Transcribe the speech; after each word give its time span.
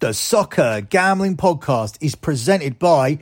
The 0.00 0.14
Soccer 0.14 0.80
Gambling 0.80 1.36
Podcast 1.36 1.98
is 2.00 2.14
presented 2.14 2.78
by 2.78 3.18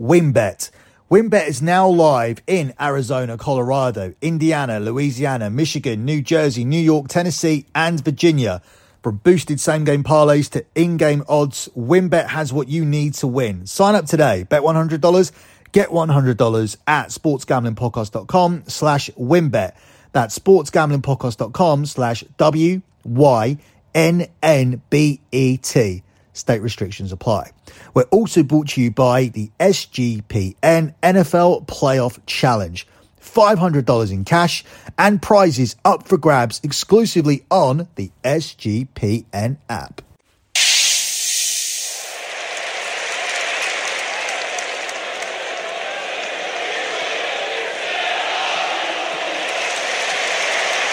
WynnBET. 0.00 0.70
WynnBET 1.10 1.48
is 1.48 1.60
now 1.60 1.88
live 1.88 2.40
in 2.46 2.72
Arizona, 2.80 3.36
Colorado, 3.36 4.14
Indiana, 4.22 4.78
Louisiana, 4.78 5.50
Michigan, 5.50 6.04
New 6.04 6.22
Jersey, 6.22 6.64
New 6.64 6.78
York, 6.78 7.08
Tennessee, 7.08 7.66
and 7.74 8.04
Virginia. 8.04 8.62
From 9.02 9.16
boosted 9.16 9.58
same 9.58 9.82
game 9.82 10.04
parlays 10.04 10.48
to 10.50 10.64
in 10.76 10.98
game 10.98 11.24
odds, 11.28 11.68
WynnBET 11.76 12.28
has 12.28 12.52
what 12.52 12.68
you 12.68 12.84
need 12.84 13.14
to 13.14 13.26
win. 13.26 13.66
Sign 13.66 13.96
up 13.96 14.06
today, 14.06 14.44
bet 14.44 14.62
$100, 14.62 15.32
get 15.72 15.88
$100 15.88 16.76
at 16.86 17.08
sportsgamblingpodcast.com 17.08 18.62
slash 18.68 19.10
wynnbet. 19.18 19.72
That's 20.12 20.38
sportsgamblingpodcast.com 20.38 21.86
slash 21.86 22.22
W 22.36 22.82
Y 23.04 23.58
N 23.92 24.28
N 24.40 24.80
B 24.90 25.20
E 25.32 25.56
T. 25.56 26.04
State 26.32 26.62
restrictions 26.62 27.12
apply. 27.12 27.50
We're 27.94 28.04
also 28.04 28.42
brought 28.42 28.68
to 28.70 28.80
you 28.80 28.90
by 28.90 29.26
the 29.26 29.50
SGPN 29.58 30.94
NFL 31.02 31.66
Playoff 31.66 32.18
Challenge. 32.26 32.86
$500 33.20 34.10
in 34.10 34.24
cash 34.24 34.64
and 34.98 35.20
prizes 35.20 35.76
up 35.84 36.08
for 36.08 36.16
grabs 36.16 36.60
exclusively 36.62 37.44
on 37.50 37.86
the 37.94 38.10
SGPN 38.24 39.58
app. 39.68 40.02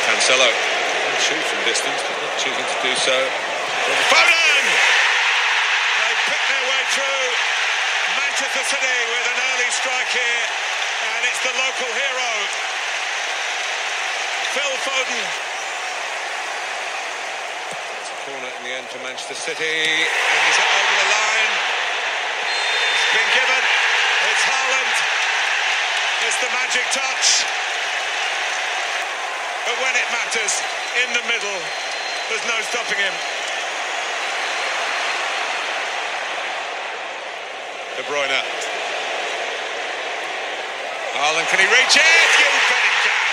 Cancelo 0.08 0.50
can 0.50 1.16
shoot 1.20 1.44
from 1.48 1.60
distance, 1.64 2.02
but 2.04 2.16
not 2.20 2.34
choosing 2.40 2.68
to 2.68 2.78
do 2.84 2.94
so. 2.96 3.16
Foden! 4.12 4.66
They 6.00 6.14
pick 6.28 6.44
their 6.48 6.66
way 6.68 6.82
through 6.92 7.24
Manchester 8.16 8.64
City 8.72 8.98
with 9.14 9.26
an 9.30 9.40
early 9.52 9.67
strike 9.78 10.10
here, 10.10 10.46
and 11.06 11.22
it's 11.30 11.42
the 11.46 11.54
local 11.54 11.92
hero, 11.94 12.32
Phil 14.58 14.74
Foden. 14.82 15.22
There's 17.94 18.10
a 18.10 18.18
corner 18.26 18.50
in 18.58 18.62
the 18.66 18.74
end 18.74 18.88
for 18.90 18.98
Manchester 19.06 19.38
City, 19.38 19.78
and 20.02 20.42
he's 20.50 20.58
over 20.58 20.96
the 20.98 21.10
line. 21.14 21.54
It's 22.90 23.10
been 23.14 23.32
given. 23.38 23.64
It's 24.34 24.44
Haaland. 24.50 24.98
It's 26.26 26.40
the 26.42 26.50
magic 26.58 26.86
touch. 26.90 27.46
But 29.70 29.78
when 29.78 29.94
it 29.94 30.08
matters, 30.10 30.54
in 31.06 31.10
the 31.14 31.22
middle, 31.30 31.60
there's 32.34 32.46
no 32.50 32.58
stopping 32.66 32.98
him. 32.98 33.14
De 37.98 38.04
Bruyne. 38.10 38.57
Haaland, 41.18 41.50
can 41.50 41.58
he 41.58 41.66
reach 41.74 41.98
it? 41.98 42.30
You 42.38 42.46
bet 42.70 42.84
he 42.86 42.94
can. 43.02 43.26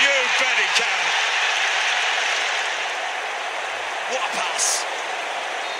You 0.00 0.16
bet 0.40 0.56
he 0.56 0.68
can. 0.80 1.04
What 4.16 4.24
a 4.24 4.32
pass. 4.32 4.80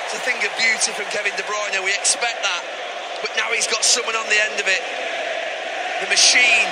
It's 0.05 0.13
a 0.13 0.23
thing 0.29 0.37
of 0.45 0.53
beauty 0.61 0.93
from 0.93 1.09
Kevin 1.09 1.33
De 1.41 1.45
Bruyne. 1.49 1.73
We 1.81 1.97
expect 1.97 2.45
that. 2.45 2.63
But 3.25 3.33
now 3.41 3.49
he's 3.49 3.65
got 3.65 3.81
someone 3.81 4.13
on 4.13 4.29
the 4.29 4.37
end 4.45 4.61
of 4.61 4.69
it. 4.69 4.85
The 6.05 6.09
machine. 6.13 6.69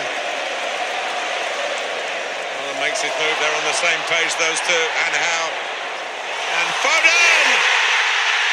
Haaland 2.52 2.84
makes 2.84 3.00
his 3.00 3.16
move. 3.16 3.36
They're 3.40 3.56
on 3.56 3.64
the 3.64 3.80
same 3.80 4.02
page, 4.12 4.28
those 4.36 4.60
two. 4.68 4.84
And 5.08 5.12
how? 5.24 5.44
And 6.52 6.68
Foden! 6.84 7.48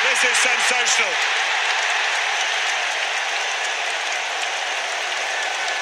This 0.08 0.24
is 0.24 0.40
sensational. 0.40 1.12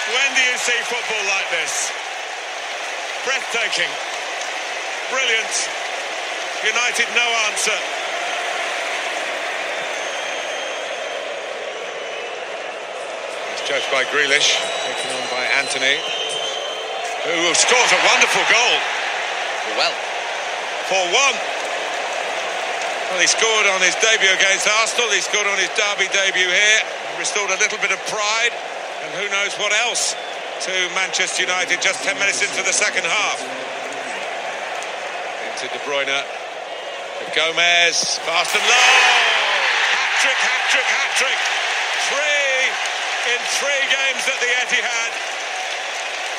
When 0.10 0.30
do 0.34 0.42
you 0.42 0.58
see 0.58 0.80
football 0.90 1.24
like 1.30 1.50
this? 1.54 1.94
Breathtaking. 3.26 3.92
Brilliant. 5.14 5.54
United, 6.66 7.08
no 7.14 7.28
answer. 7.50 7.78
It's 13.54 13.64
judged 13.70 13.90
by 13.94 14.04
Grealish, 14.10 14.58
taken 14.58 15.14
on 15.14 15.26
by 15.30 15.46
Antony, 15.62 16.02
who 17.24 17.54
scores 17.54 17.92
a 17.94 18.02
wonderful 18.10 18.44
goal. 18.50 18.78
Well, 19.78 19.94
4 20.90 21.06
1. 21.06 21.14
Well, 23.10 23.22
he 23.22 23.28
scored 23.30 23.66
on 23.72 23.82
his 23.82 23.94
debut 24.02 24.34
against 24.34 24.68
Arsenal. 24.68 25.10
He 25.14 25.22
scored 25.22 25.48
on 25.48 25.58
his 25.58 25.70
derby 25.78 26.10
debut 26.12 26.50
here. 26.50 26.82
Restored 27.18 27.50
a 27.50 27.58
little 27.58 27.78
bit 27.78 27.92
of 27.92 28.02
pride. 28.10 28.54
And 29.20 29.28
who 29.28 29.36
knows 29.36 29.52
what 29.60 29.76
else 29.76 30.16
to 30.64 30.72
Manchester 30.96 31.44
United 31.44 31.84
just 31.84 32.08
10 32.08 32.16
minutes 32.24 32.40
into 32.40 32.64
the 32.64 32.72
second 32.72 33.04
half. 33.04 33.44
Into 35.44 35.68
De 35.76 35.80
Bruyne. 35.84 36.24
Gomez. 37.36 38.16
Fast 38.24 38.56
and 38.56 38.64
low. 38.64 38.88
Hat 39.92 40.14
trick, 40.24 40.40
hat 40.40 40.64
trick, 40.72 40.88
hat 40.88 41.12
trick. 41.20 41.40
Three 42.08 42.64
in 43.36 43.40
three 43.60 43.84
games 43.92 44.24
at 44.24 44.40
the 44.40 44.52
Etihad. 44.64 45.12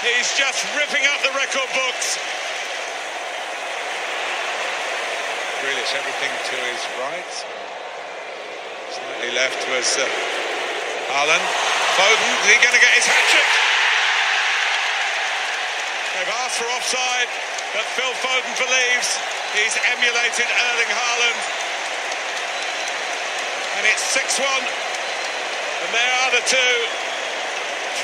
He's 0.00 0.32
just 0.40 0.64
ripping 0.72 1.04
up 1.04 1.20
the 1.20 1.36
record 1.36 1.68
books. 1.76 2.16
Grealish, 5.60 5.92
everything 6.00 6.32
to 6.48 6.56
his 6.64 6.82
right. 6.96 7.32
Slightly 8.88 9.36
left 9.36 9.68
was 9.68 9.98
uh, 10.00 10.39
Haaland. 11.10 11.44
Foden, 11.98 12.30
is 12.40 12.46
he 12.46 12.58
going 12.62 12.76
to 12.76 12.82
get 12.82 12.94
his 12.94 13.06
hat 13.06 13.24
trick? 13.34 13.50
They've 16.14 16.34
asked 16.46 16.56
for 16.58 16.68
offside, 16.70 17.30
but 17.74 17.84
Phil 17.98 18.14
Foden 18.22 18.54
believes 18.58 19.18
he's 19.58 19.74
emulated 19.90 20.46
Erling 20.46 20.92
Haaland. 20.92 21.40
And 23.78 23.84
it's 23.90 24.04
6 24.14 24.38
1. 24.38 24.46
And 24.46 25.90
there 25.96 26.12
are 26.22 26.30
the 26.36 26.44
two. 26.44 26.74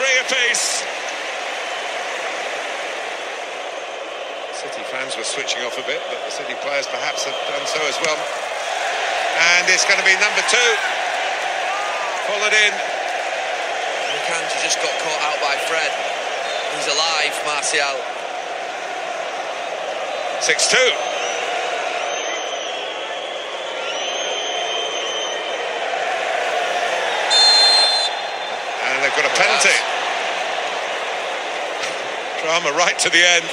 Three 0.01 0.17
apiece. 0.25 0.83
City 4.57 4.83
fans 4.89 5.17
were 5.17 5.29
switching 5.29 5.63
off 5.63 5.77
a 5.77 5.85
bit, 5.85 6.01
but 6.09 6.19
the 6.25 6.33
City 6.33 6.55
players 6.65 6.87
perhaps 6.89 7.25
have 7.25 7.37
done 7.53 7.67
so 7.69 7.81
as 7.85 8.01
well. 8.01 8.17
And 9.61 9.69
it's 9.69 9.85
going 9.85 10.01
to 10.01 10.09
be 10.09 10.17
number 10.17 10.41
two. 10.49 10.71
Followed 12.27 12.57
in. 12.57 12.96
Kanji 14.27 14.59
just 14.59 14.83
got 14.83 14.91
caught 15.07 15.23
out 15.23 15.39
by 15.39 15.55
Fred. 15.71 15.87
He's 16.75 16.91
alive, 16.91 17.31
Martial. 17.47 17.95
6 20.43 20.67
2. 20.67 20.75
And 28.83 28.99
they've 29.05 29.15
got 29.15 29.31
a 29.31 29.35
penalty. 29.39 29.71
Drama 32.43 32.75
right 32.75 32.99
to 32.99 33.09
the 33.09 33.23
end. 33.23 33.47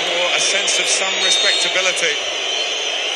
For 0.00 0.24
a 0.32 0.40
sense 0.40 0.80
of 0.80 0.88
some 0.88 1.12
respectability 1.20 2.16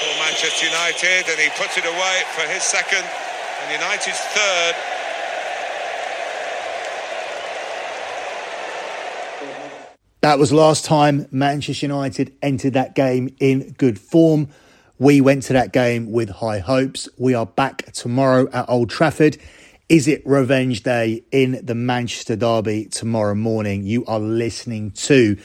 for 0.05 0.13
Manchester 0.21 0.67
United, 0.67 1.31
and 1.33 1.41
he 1.41 1.49
puts 1.57 1.79
it 1.79 1.87
away 1.87 2.25
for 2.37 2.43
his 2.53 2.63
second 2.63 3.07
and 3.63 3.73
United's 3.73 4.21
third. 4.37 4.77
That 10.27 10.41
was 10.41 10.53
last 10.53 10.85
time 10.85 11.29
Manchester 11.31 11.87
United 11.87 12.37
entered 12.43 12.73
that 12.73 12.97
game 12.97 13.33
in 13.39 13.77
good 13.79 13.97
form. 13.97 14.49
We 14.99 15.21
went 15.21 15.45
to 15.45 15.53
that 15.53 15.73
game 15.73 16.11
with 16.11 16.29
high 16.31 16.59
hopes. 16.59 17.09
We 17.17 17.35
are 17.35 17.47
back 17.47 17.93
tomorrow 17.93 18.49
at 18.53 18.69
Old 18.69 18.91
Trafford. 18.91 19.39
Is 19.89 20.09
it 20.09 20.27
revenge 20.27 20.83
day 20.83 21.23
in 21.31 21.61
the 21.65 21.77
Manchester 21.77 22.35
Derby 22.35 22.87
tomorrow 22.87 23.37
morning? 23.37 23.85
You 23.85 24.05
are 24.07 24.19
listening 24.19 24.91
to 25.07 25.37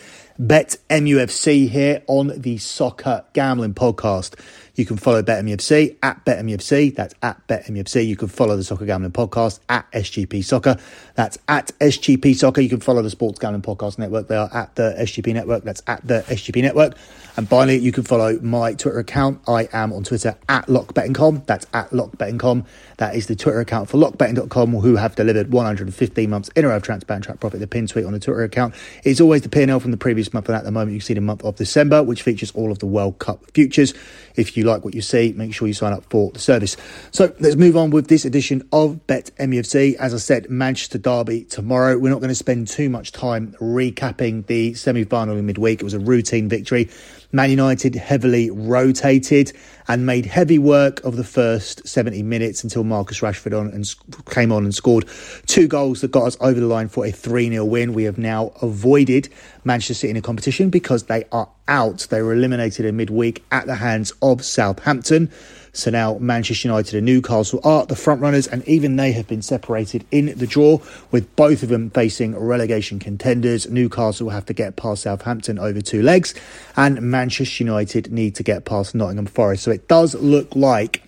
Bet 0.41 0.77
MUFC 0.89 1.69
here 1.69 2.01
on 2.07 2.31
the 2.35 2.57
Soccer 2.57 3.23
Gambling 3.33 3.75
Podcast. 3.75 4.39
You 4.73 4.85
can 4.87 4.97
follow 4.97 5.21
BetMUFC 5.21 5.97
at 6.01 6.25
BetMUFC. 6.25 6.95
That's 6.95 7.13
at 7.21 7.45
BetMUFC. 7.47 8.07
You 8.07 8.15
can 8.15 8.27
follow 8.27 8.55
the 8.55 8.63
Soccer 8.63 8.85
Gambling 8.85 9.11
Podcast 9.11 9.59
at 9.69 9.91
SGP 9.91 10.43
Soccer. 10.43 10.77
That's 11.13 11.37
at 11.47 11.71
SGP 11.79 12.35
Soccer. 12.35 12.61
You 12.61 12.69
can 12.69 12.79
follow 12.79 13.03
the 13.03 13.09
Sports 13.11 13.37
Gambling 13.37 13.61
Podcast 13.61 13.99
Network. 13.99 14.29
They 14.29 14.37
are 14.37 14.49
at 14.51 14.75
the 14.75 14.95
SGP 14.97 15.33
Network. 15.33 15.63
That's 15.63 15.83
at 15.85 16.07
the 16.07 16.23
SGP 16.27 16.63
Network. 16.63 16.95
And 17.37 17.47
finally, 17.47 17.77
you 17.77 17.91
can 17.91 18.03
follow 18.03 18.39
my 18.39 18.73
Twitter 18.73 18.99
account. 18.99 19.41
I 19.47 19.69
am 19.71 19.93
on 19.93 20.03
Twitter 20.03 20.35
at 20.49 20.67
LockBettingCom. 20.67 21.45
That's 21.45 21.67
at 21.73 21.89
LockBettingCom. 21.91 22.65
That 22.97 23.15
is 23.15 23.27
the 23.27 23.35
Twitter 23.35 23.59
account 23.59 23.89
for 23.89 23.97
LockBetting.com, 23.97 24.71
who 24.71 24.95
have 24.95 25.15
delivered 25.15 25.51
115 25.51 26.29
months 26.29 26.49
in 26.55 26.65
a 26.65 26.69
row 26.69 26.77
of 26.77 26.83
transparent 26.83 27.25
track 27.25 27.39
profit. 27.39 27.59
The 27.59 27.67
pin 27.67 27.87
tweet 27.87 28.05
on 28.05 28.13
the 28.13 28.19
Twitter 28.19 28.43
account 28.43 28.73
is 29.03 29.21
always 29.21 29.41
the 29.43 29.49
P&L 29.49 29.79
from 29.79 29.91
the 29.91 29.97
previous 29.97 30.30
month, 30.33 30.47
and 30.47 30.55
at 30.55 30.63
the 30.63 30.71
moment 30.71 30.93
you 30.93 30.99
can 30.99 31.05
see 31.05 31.13
the 31.13 31.21
month 31.21 31.43
of 31.43 31.55
December, 31.55 32.03
which 32.03 32.23
features 32.23 32.51
all 32.51 32.71
of 32.71 32.79
the 32.79 32.85
World 32.85 33.19
Cup 33.19 33.43
futures. 33.53 33.93
If 34.35 34.55
you 34.55 34.63
like 34.63 34.85
what 34.85 34.93
you 34.93 35.01
see, 35.01 35.33
make 35.33 35.53
sure 35.53 35.67
you 35.67 35.73
sign 35.73 35.93
up 35.93 36.05
for 36.09 36.31
the 36.31 36.39
service. 36.39 36.77
So 37.11 37.33
let's 37.39 37.55
move 37.55 37.75
on 37.75 37.89
with 37.89 38.07
this 38.07 38.25
edition 38.25 38.67
of 38.71 39.05
Bet 39.07 39.31
MUFC. 39.39 39.95
As 39.95 40.13
I 40.13 40.17
said, 40.17 40.49
Manchester 40.49 40.97
Derby 40.97 41.43
tomorrow. 41.45 41.97
We're 41.97 42.09
not 42.09 42.19
going 42.19 42.29
to 42.29 42.35
spend 42.35 42.67
too 42.67 42.89
much 42.89 43.11
time 43.11 43.55
recapping 43.59 44.45
the 44.47 44.73
semi 44.73 45.03
final 45.03 45.37
in 45.37 45.45
midweek. 45.45 45.81
It 45.81 45.83
was 45.83 45.93
a 45.93 45.99
routine 45.99 46.49
victory. 46.49 46.89
Man 47.33 47.49
United 47.49 47.95
heavily 47.95 48.49
rotated 48.49 49.53
and 49.87 50.05
made 50.05 50.25
heavy 50.25 50.59
work 50.59 51.03
of 51.05 51.15
the 51.15 51.23
first 51.23 51.87
70 51.87 52.23
minutes 52.23 52.63
until 52.63 52.83
Marcus 52.83 53.21
Rashford 53.21 53.57
on 53.57 53.67
and 53.67 53.95
came 54.29 54.51
on 54.51 54.63
and 54.63 54.75
scored 54.75 55.05
two 55.45 55.67
goals 55.67 56.01
that 56.01 56.11
got 56.11 56.23
us 56.23 56.37
over 56.41 56.59
the 56.59 56.65
line 56.65 56.89
for 56.89 57.05
a 57.05 57.11
3 57.11 57.49
0 57.49 57.63
win. 57.65 57.93
We 57.93 58.03
have 58.03 58.17
now 58.17 58.51
avoided 58.61 59.29
Manchester 59.63 59.93
City 59.93 60.11
in 60.11 60.17
a 60.17 60.21
competition 60.21 60.69
because 60.69 61.03
they 61.03 61.25
are 61.31 61.49
out. 61.67 62.07
They 62.09 62.21
were 62.21 62.33
eliminated 62.33 62.85
in 62.85 62.97
midweek 62.97 63.43
at 63.51 63.67
the 63.67 63.75
hands 63.75 64.13
of 64.21 64.43
Southampton. 64.43 65.31
So 65.73 65.89
now 65.89 66.17
Manchester 66.17 66.67
United 66.67 66.95
and 66.95 67.05
Newcastle 67.05 67.61
are 67.63 67.85
the 67.85 67.95
front 67.95 68.21
runners, 68.21 68.45
and 68.45 68.67
even 68.67 68.97
they 68.97 69.13
have 69.13 69.27
been 69.27 69.41
separated 69.41 70.03
in 70.11 70.37
the 70.37 70.45
draw, 70.45 70.79
with 71.11 71.33
both 71.37 71.63
of 71.63 71.69
them 71.69 71.89
facing 71.91 72.37
relegation 72.37 72.99
contenders. 72.99 73.69
Newcastle 73.69 74.25
will 74.25 74.33
have 74.33 74.45
to 74.47 74.53
get 74.53 74.75
past 74.75 75.03
Southampton 75.03 75.57
over 75.57 75.79
two 75.79 76.01
legs, 76.01 76.33
and 76.75 77.01
Manchester 77.01 77.63
United 77.63 78.11
need 78.11 78.35
to 78.35 78.43
get 78.43 78.65
past 78.65 78.93
Nottingham 78.93 79.27
Forest. 79.27 79.63
So 79.63 79.71
it 79.71 79.87
does 79.87 80.13
look 80.15 80.55
like 80.55 81.03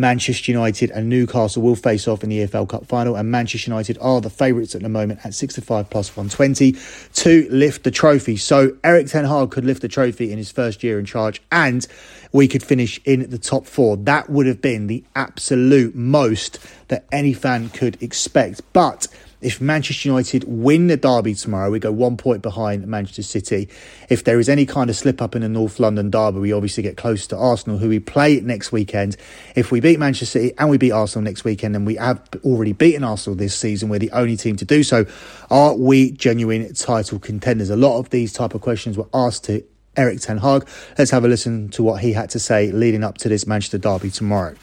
Manchester 0.00 0.50
United 0.50 0.90
and 0.90 1.08
Newcastle 1.08 1.62
will 1.62 1.76
face 1.76 2.08
off 2.08 2.24
in 2.24 2.30
the 2.30 2.38
EFL 2.46 2.68
Cup 2.68 2.86
final, 2.86 3.14
and 3.14 3.30
Manchester 3.30 3.70
United 3.70 3.98
are 4.00 4.20
the 4.20 4.30
favourites 4.30 4.74
at 4.74 4.82
the 4.82 4.88
moment 4.88 5.20
at 5.24 5.34
65 5.34 5.90
plus 5.90 6.16
120 6.16 6.74
to 7.12 7.46
lift 7.50 7.84
the 7.84 7.90
trophy. 7.90 8.36
So 8.36 8.76
Erik 8.82 9.06
Ten 9.06 9.24
Hag 9.26 9.50
could 9.50 9.64
lift 9.64 9.82
the 9.82 9.88
trophy 9.88 10.32
in 10.32 10.38
his 10.38 10.50
first 10.50 10.82
year 10.82 10.98
in 10.98 11.04
charge, 11.04 11.42
and 11.52 11.86
we 12.32 12.48
could 12.48 12.62
finish 12.62 13.00
in 13.04 13.28
the 13.30 13.38
top 13.38 13.66
four. 13.66 13.96
That 13.96 14.30
would 14.30 14.46
have 14.46 14.62
been 14.62 14.86
the 14.86 15.04
absolute 15.14 15.94
most 15.94 16.58
that 16.88 17.04
any 17.12 17.32
fan 17.32 17.68
could 17.68 18.02
expect. 18.02 18.62
But 18.72 19.06
if 19.40 19.60
Manchester 19.60 20.08
United 20.08 20.44
win 20.44 20.88
the 20.88 20.96
derby 20.96 21.34
tomorrow, 21.34 21.70
we 21.70 21.78
go 21.78 21.92
one 21.92 22.16
point 22.16 22.42
behind 22.42 22.86
Manchester 22.86 23.22
City. 23.22 23.68
If 24.08 24.24
there 24.24 24.38
is 24.38 24.48
any 24.48 24.66
kind 24.66 24.90
of 24.90 24.96
slip 24.96 25.22
up 25.22 25.34
in 25.34 25.42
the 25.42 25.48
North 25.48 25.80
London 25.80 26.10
derby, 26.10 26.40
we 26.40 26.52
obviously 26.52 26.82
get 26.82 26.96
close 26.96 27.26
to 27.28 27.36
Arsenal, 27.36 27.78
who 27.78 27.88
we 27.88 28.00
play 28.00 28.40
next 28.40 28.72
weekend. 28.72 29.16
If 29.56 29.72
we 29.72 29.80
beat 29.80 29.98
Manchester 29.98 30.26
City 30.38 30.54
and 30.58 30.68
we 30.68 30.78
beat 30.78 30.92
Arsenal 30.92 31.24
next 31.24 31.44
weekend, 31.44 31.74
and 31.74 31.86
we 31.86 31.96
have 31.96 32.20
already 32.44 32.72
beaten 32.72 33.04
Arsenal 33.04 33.36
this 33.36 33.56
season. 33.56 33.88
We're 33.88 33.98
the 33.98 34.10
only 34.12 34.36
team 34.36 34.56
to 34.56 34.64
do 34.64 34.82
so. 34.82 35.06
Are 35.50 35.74
we 35.74 36.10
genuine 36.12 36.72
title 36.74 37.18
contenders? 37.18 37.70
A 37.70 37.76
lot 37.76 37.98
of 37.98 38.10
these 38.10 38.32
type 38.32 38.54
of 38.54 38.60
questions 38.60 38.96
were 38.96 39.08
asked 39.14 39.44
to 39.44 39.64
Erik 39.96 40.20
Ten 40.20 40.38
Hag. 40.38 40.68
Let's 40.98 41.10
have 41.10 41.24
a 41.24 41.28
listen 41.28 41.68
to 41.70 41.82
what 41.82 42.00
he 42.00 42.12
had 42.12 42.30
to 42.30 42.38
say 42.38 42.70
leading 42.72 43.04
up 43.04 43.18
to 43.18 43.28
this 43.28 43.46
Manchester 43.46 43.78
derby 43.78 44.10
tomorrow. 44.10 44.54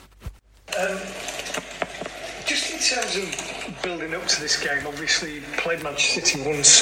Um, 0.79 0.97
in 2.77 2.83
terms 2.83 3.15
of 3.15 3.81
building 3.81 4.13
up 4.13 4.25
to 4.27 4.39
this 4.39 4.61
game. 4.61 4.85
Obviously, 4.85 5.41
played 5.57 5.81
Manchester 5.81 6.21
City 6.21 6.47
once 6.47 6.81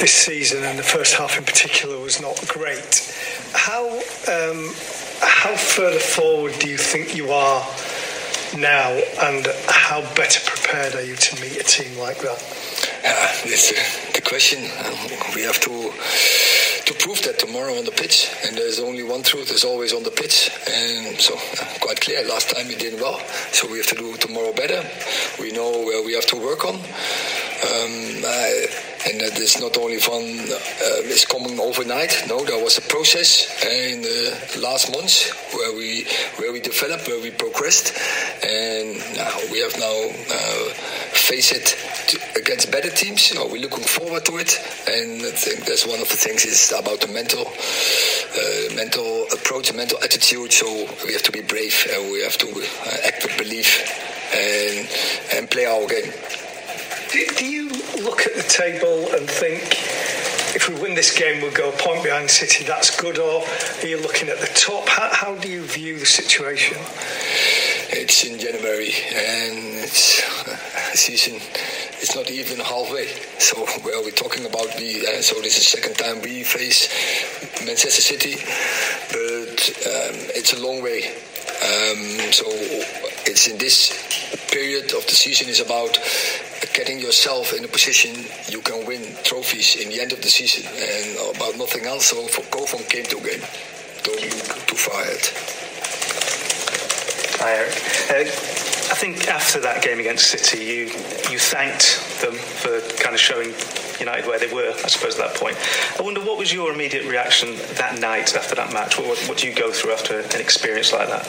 this 0.00 0.12
season, 0.12 0.64
and 0.64 0.78
the 0.78 0.82
first 0.82 1.14
half 1.14 1.36
in 1.36 1.44
particular 1.44 1.98
was 1.98 2.22
not 2.22 2.36
great. 2.48 3.14
How 3.52 3.86
um, 4.28 4.72
how 5.20 5.54
further 5.56 5.98
forward 5.98 6.54
do 6.58 6.68
you 6.70 6.78
think 6.78 7.14
you 7.14 7.32
are 7.32 7.60
now, 8.56 8.88
and 9.20 9.46
how 9.68 10.00
better 10.14 10.40
prepared 10.48 10.94
are 10.94 11.04
you 11.04 11.16
to 11.16 11.40
meet 11.42 11.60
a 11.60 11.64
team 11.64 11.98
like 11.98 12.18
that? 12.18 12.40
Yeah, 13.04 13.52
it's 13.52 13.72
uh, 13.72 14.12
the 14.14 14.22
question. 14.22 14.64
Um, 14.86 15.34
we 15.34 15.42
have 15.42 15.60
to 15.60 15.92
to 16.90 17.04
prove 17.04 17.22
that 17.22 17.38
tomorrow 17.38 17.74
on 17.78 17.84
the 17.84 17.92
pitch. 17.92 18.28
And 18.44 18.56
there's 18.56 18.80
only 18.80 19.02
one 19.02 19.22
truth: 19.22 19.50
is 19.52 19.64
always 19.64 19.92
on 19.92 20.02
the 20.02 20.10
pitch. 20.10 20.50
And 20.68 21.16
so, 21.20 21.34
uh, 21.34 21.78
quite 21.80 22.00
clear. 22.00 22.26
Last 22.26 22.50
time 22.50 22.66
we 22.66 22.74
did 22.74 23.00
well, 23.00 23.20
so 23.52 23.70
we 23.70 23.78
have 23.78 23.86
to 23.88 23.94
do 23.94 24.16
tomorrow 24.16 24.52
better. 24.52 24.82
We 25.38 25.52
know 25.52 25.70
where 25.86 26.02
we 26.04 26.14
have 26.14 26.26
to 26.26 26.36
work 26.36 26.64
on. 26.64 26.74
Um, 26.74 28.24
I, 28.26 28.66
and 29.06 29.20
that 29.20 29.38
is 29.38 29.60
not 29.60 29.76
only 29.78 29.98
fun 29.98 30.22
uh, 30.22 31.10
it's 31.12 31.24
coming 31.24 31.58
overnight 31.60 32.24
no 32.28 32.44
there 32.44 32.62
was 32.62 32.78
a 32.78 32.82
process 32.82 33.48
in 33.64 34.02
the 34.02 34.60
last 34.60 34.90
months 34.92 35.30
where 35.54 35.76
we 35.76 36.04
where 36.36 36.52
we 36.52 36.60
developed 36.60 37.08
where 37.08 37.20
we 37.20 37.30
progressed. 37.30 37.96
And 38.44 38.98
now 39.16 39.34
we 39.50 39.60
have 39.60 39.76
now 39.78 39.96
uh, 40.30 40.64
face 41.12 41.52
it 41.52 41.76
against 42.36 42.70
better 42.70 42.90
teams 42.90 43.30
you 43.30 43.40
we're 43.50 43.60
looking 43.60 43.84
forward 43.84 44.24
to 44.26 44.38
it. 44.38 44.58
And 44.88 45.22
I 45.22 45.30
think 45.30 45.64
that's 45.64 45.86
one 45.86 46.00
of 46.00 46.08
the 46.08 46.16
things 46.16 46.44
is 46.44 46.72
about 46.76 47.00
the 47.00 47.08
mental 47.08 47.46
uh, 47.46 48.74
mental 48.74 49.26
approach 49.32 49.72
mental 49.74 49.98
attitude. 50.02 50.52
So 50.52 50.66
we 51.04 51.12
have 51.12 51.22
to 51.22 51.32
be 51.32 51.42
brave 51.42 51.86
and 51.92 52.12
we 52.12 52.22
have 52.22 52.38
to 52.38 52.48
uh, 52.48 53.06
act 53.06 53.24
with 53.24 53.36
belief 53.38 53.68
and 54.34 54.88
and 55.36 55.50
play 55.50 55.66
our 55.66 55.86
game. 55.86 56.12
Do, 57.12 57.26
do 57.38 57.44
you 57.44 57.79
look 58.00 58.26
at 58.26 58.34
the 58.34 58.42
table 58.42 59.12
and 59.14 59.28
think 59.28 59.62
if 60.54 60.68
we 60.68 60.74
win 60.80 60.94
this 60.94 61.16
game, 61.16 61.40
we'll 61.40 61.52
go 61.52 61.68
a 61.68 61.72
point 61.72 62.02
behind 62.02 62.28
City. 62.28 62.64
That's 62.64 62.90
good. 63.00 63.18
Or 63.18 63.42
are 63.44 63.86
you 63.86 64.00
looking 64.00 64.28
at 64.28 64.38
the 64.38 64.50
top? 64.54 64.88
How, 64.88 65.08
how 65.12 65.34
do 65.36 65.48
you 65.48 65.62
view 65.62 65.98
the 65.98 66.06
situation? 66.06 66.76
It's 67.92 68.24
in 68.24 68.38
January, 68.38 68.92
and 69.14 69.82
it's 69.82 70.20
a 70.92 70.96
season. 70.96 71.40
It's 72.00 72.14
not 72.16 72.30
even 72.30 72.58
halfway. 72.58 73.06
So 73.38 73.64
we're 73.84 74.10
talking 74.10 74.46
about 74.46 74.76
the. 74.76 75.06
Uh, 75.06 75.22
so 75.22 75.40
this 75.40 75.58
is 75.58 75.72
the 75.72 75.78
second 75.78 75.94
time 75.96 76.22
we 76.22 76.42
face 76.42 76.88
Manchester 77.64 78.02
City, 78.02 78.36
but 79.10 79.60
um, 79.86 80.16
it's 80.34 80.52
a 80.52 80.60
long 80.60 80.82
way. 80.82 81.06
Um, 81.62 82.32
so 82.32 82.46
it's 83.26 83.48
in 83.48 83.58
this 83.58 83.92
period 84.50 84.94
of 84.94 85.06
the 85.06 85.14
season 85.14 85.48
is 85.48 85.60
about 85.60 85.98
getting 86.74 86.98
yourself 86.98 87.52
in 87.52 87.64
a 87.64 87.68
position 87.68 88.24
you 88.48 88.60
can 88.60 88.86
win 88.86 89.02
trophies 89.24 89.76
in 89.76 89.88
the 89.88 90.00
end 90.00 90.12
of 90.12 90.20
the 90.22 90.28
season 90.28 90.64
and 90.66 91.36
about 91.36 91.56
nothing 91.56 91.86
else. 91.86 92.06
So 92.06 92.26
for, 92.28 92.42
go 92.50 92.66
from 92.66 92.80
game 92.88 93.04
to 93.06 93.16
game. 93.16 93.42
Don't 94.02 94.20
look 94.22 94.66
too 94.66 94.76
far 94.76 95.02
ahead. 95.02 95.24
Hi, 97.40 97.56
Erik. 97.56 97.72
Uh, 98.10 98.30
I 98.90 98.94
think 98.94 99.28
after 99.28 99.60
that 99.60 99.82
game 99.82 100.00
against 100.00 100.26
City, 100.26 100.64
you 100.64 100.84
you 101.30 101.38
thanked 101.38 102.20
them 102.20 102.34
for 102.34 102.80
kind 103.02 103.14
of 103.14 103.20
showing 103.20 103.54
United 104.00 104.26
where 104.26 104.38
they 104.38 104.52
were, 104.52 104.72
I 104.84 104.88
suppose, 104.88 105.18
at 105.18 105.28
that 105.28 105.36
point. 105.36 105.56
I 105.98 106.02
wonder 106.02 106.20
what 106.20 106.38
was 106.38 106.52
your 106.52 106.72
immediate 106.72 107.06
reaction 107.06 107.56
that 107.76 107.98
night 108.00 108.34
after 108.34 108.54
that 108.56 108.72
match? 108.72 108.98
What, 108.98 109.18
what 109.28 109.38
do 109.38 109.48
you 109.48 109.54
go 109.54 109.70
through 109.70 109.92
after 109.92 110.20
an 110.20 110.40
experience 110.40 110.92
like 110.92 111.08
that? 111.08 111.24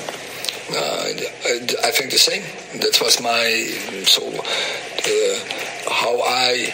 Uh, 0.70 1.10
I 1.84 1.92
think 1.92 2.12
the 2.12 2.20
same. 2.20 2.44
That 2.80 3.00
was 3.02 3.20
my 3.22 3.50
so 4.06 4.24
uh, 4.28 5.36
how 5.92 6.22
I 6.22 6.72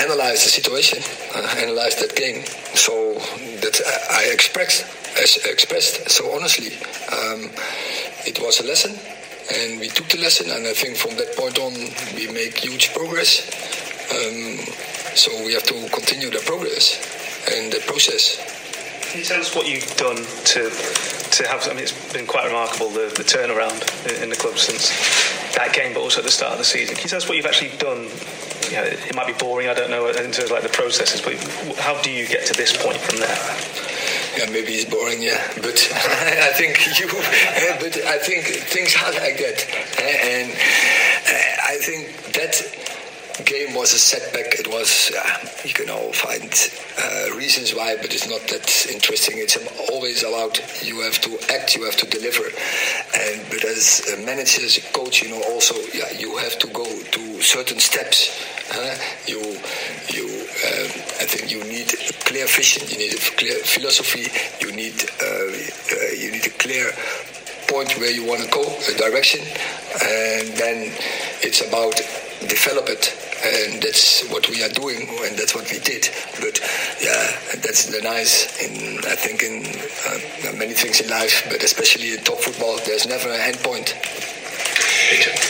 analyzed 0.00 0.44
the 0.44 0.50
situation, 0.50 0.98
uh, 1.34 1.46
analyzed 1.60 2.00
that 2.00 2.16
game. 2.16 2.44
So 2.74 3.14
that 3.62 3.80
I 4.10 4.32
expressed, 4.32 4.84
expressed 5.46 6.10
so 6.10 6.32
honestly. 6.34 6.72
Um, 7.12 7.50
it 8.24 8.38
was 8.40 8.60
a 8.60 8.64
lesson, 8.64 8.92
and 9.54 9.80
we 9.80 9.88
took 9.88 10.08
the 10.08 10.18
lesson. 10.18 10.50
And 10.50 10.66
I 10.66 10.72
think 10.72 10.96
from 10.96 11.16
that 11.16 11.36
point 11.36 11.58
on, 11.58 11.74
we 12.16 12.32
make 12.32 12.58
huge 12.58 12.92
progress. 12.94 13.46
Um, 14.10 14.58
so 15.14 15.30
we 15.44 15.52
have 15.54 15.64
to 15.64 15.88
continue 15.90 16.30
the 16.30 16.42
progress 16.46 16.98
and 17.52 17.72
the 17.72 17.80
process. 17.86 18.40
Can 19.12 19.20
you 19.20 19.26
tell 19.26 19.40
us 19.40 19.54
what 19.54 19.68
you've 19.68 19.84
done 19.98 20.16
to 20.16 20.72
to 20.72 21.46
have? 21.46 21.68
I 21.68 21.76
mean, 21.76 21.84
it's 21.84 21.92
been 22.14 22.26
quite 22.26 22.46
remarkable 22.46 22.88
the, 22.88 23.12
the 23.12 23.20
turnaround 23.28 23.76
in, 24.08 24.22
in 24.24 24.28
the 24.30 24.36
club 24.36 24.56
since 24.56 24.88
that 25.52 25.74
game, 25.74 25.92
but 25.92 26.00
also 26.00 26.20
at 26.20 26.24
the 26.24 26.32
start 26.32 26.52
of 26.52 26.58
the 26.58 26.64
season. 26.64 26.96
Can 26.96 27.04
you 27.04 27.10
tell 27.10 27.18
us 27.18 27.28
what 27.28 27.36
you've 27.36 27.44
actually 27.44 27.76
done? 27.76 28.08
You 28.72 28.80
know, 28.80 28.88
it 28.88 29.14
might 29.14 29.26
be 29.26 29.36
boring, 29.36 29.68
I 29.68 29.74
don't 29.74 29.90
know, 29.90 30.08
in 30.08 30.32
terms 30.32 30.38
of 30.38 30.50
like 30.50 30.62
the 30.62 30.72
processes, 30.72 31.20
but 31.20 31.36
how 31.76 32.00
do 32.00 32.10
you 32.10 32.26
get 32.26 32.46
to 32.46 32.54
this 32.54 32.72
point 32.72 32.96
from 33.04 33.20
there? 33.20 33.36
Yeah, 34.32 34.48
maybe 34.48 34.80
it's 34.80 34.88
boring, 34.88 35.20
yeah, 35.20 35.44
but 35.60 35.76
I 35.92 36.56
think 36.56 36.80
you, 36.96 37.04
but 37.84 37.92
I 38.08 38.16
think 38.16 38.48
things 38.72 38.96
are 38.96 39.12
like 39.12 39.36
that, 39.44 39.60
and 40.00 40.48
I 41.68 41.76
think 41.84 42.32
that 42.32 42.64
game 43.44 43.74
was 43.74 43.92
a 43.92 43.98
setback. 43.98 44.58
It 44.58 44.68
was, 44.68 45.12
uh, 45.16 45.48
you 45.64 45.74
can 45.74 45.90
all 45.90 46.12
find 46.12 46.50
uh, 46.98 47.36
reasons 47.36 47.74
why, 47.74 47.96
but 47.96 48.12
it's 48.14 48.28
not 48.28 48.40
that 48.48 48.86
interesting. 48.90 49.38
It's 49.38 49.56
always 49.90 50.22
about 50.22 50.58
you 50.82 51.00
have 51.00 51.20
to 51.22 51.38
act, 51.54 51.76
you 51.76 51.84
have 51.84 51.96
to 51.96 52.06
deliver. 52.06 52.44
And 53.14 53.42
but 53.50 53.64
as 53.64 54.08
a 54.14 54.24
manager, 54.24 54.64
as 54.64 54.78
a 54.78 54.82
coach, 54.92 55.22
you 55.22 55.30
know, 55.30 55.42
also, 55.50 55.74
yeah, 55.94 56.10
you 56.18 56.36
have 56.38 56.58
to 56.60 56.66
go 56.68 56.84
to 56.84 57.42
certain 57.42 57.78
steps. 57.78 58.30
Uh, 58.72 58.96
you, 59.26 59.40
you, 60.08 60.24
um, 60.24 60.88
I 61.20 61.26
think 61.28 61.50
you 61.50 61.62
need 61.64 61.92
a 61.92 62.12
clear 62.24 62.46
vision, 62.46 62.88
you 62.88 62.96
need 62.96 63.14
a 63.14 63.20
clear 63.36 63.56
philosophy, 63.64 64.26
you 64.64 64.72
need, 64.74 64.94
uh, 65.20 65.26
uh, 65.26 66.12
you 66.16 66.32
need 66.32 66.46
a 66.46 66.54
clear 66.56 66.90
point 67.68 67.92
where 67.98 68.10
you 68.10 68.24
want 68.24 68.40
to 68.40 68.48
go, 68.50 68.62
a 68.62 68.94
direction, 68.96 69.40
and 70.04 70.48
then 70.56 70.92
it's 71.42 71.60
about 71.66 72.00
develop 72.48 72.88
it 72.88 73.12
and 73.44 73.82
that's 73.82 74.28
what 74.30 74.48
we 74.48 74.62
are 74.62 74.68
doing, 74.68 75.08
and 75.08 75.36
that's 75.36 75.54
what 75.54 75.70
we 75.70 75.78
did. 75.80 76.08
But 76.38 76.60
yeah, 77.02 77.34
that's 77.58 77.86
the 77.86 78.00
nice, 78.02 78.46
in 78.62 78.98
I 78.98 79.16
think 79.16 79.42
in 79.42 79.66
uh, 80.06 80.56
many 80.56 80.74
things 80.74 81.00
in 81.00 81.10
life, 81.10 81.44
but 81.50 81.62
especially 81.62 82.14
in 82.14 82.22
top 82.22 82.38
football, 82.38 82.78
there's 82.86 83.06
never 83.06 83.28
an 83.28 83.40
end 83.40 83.58
point. 83.58 83.94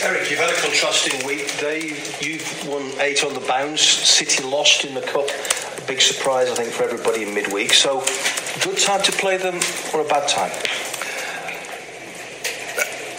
Erik, 0.03 0.29
you've 0.29 0.39
had 0.39 0.49
a 0.49 0.59
contrasting 0.61 1.25
week. 1.25 1.57
Dave, 1.59 2.21
you've 2.21 2.67
won 2.67 2.91
eight 2.99 3.23
on 3.23 3.33
the 3.33 3.39
bounce. 3.41 3.81
City 3.81 4.43
lost 4.43 4.83
in 4.83 4.93
the 4.93 5.01
cup. 5.01 5.29
A 5.77 5.81
big 5.85 6.01
surprise, 6.01 6.49
I 6.49 6.55
think, 6.55 6.69
for 6.69 6.83
everybody 6.83 7.23
in 7.23 7.33
midweek. 7.33 7.73
So, 7.73 8.03
good 8.61 8.77
time 8.77 9.01
to 9.03 9.11
play 9.13 9.37
them 9.37 9.59
or 9.93 10.01
a 10.01 10.07
bad 10.07 10.27
time? 10.27 10.51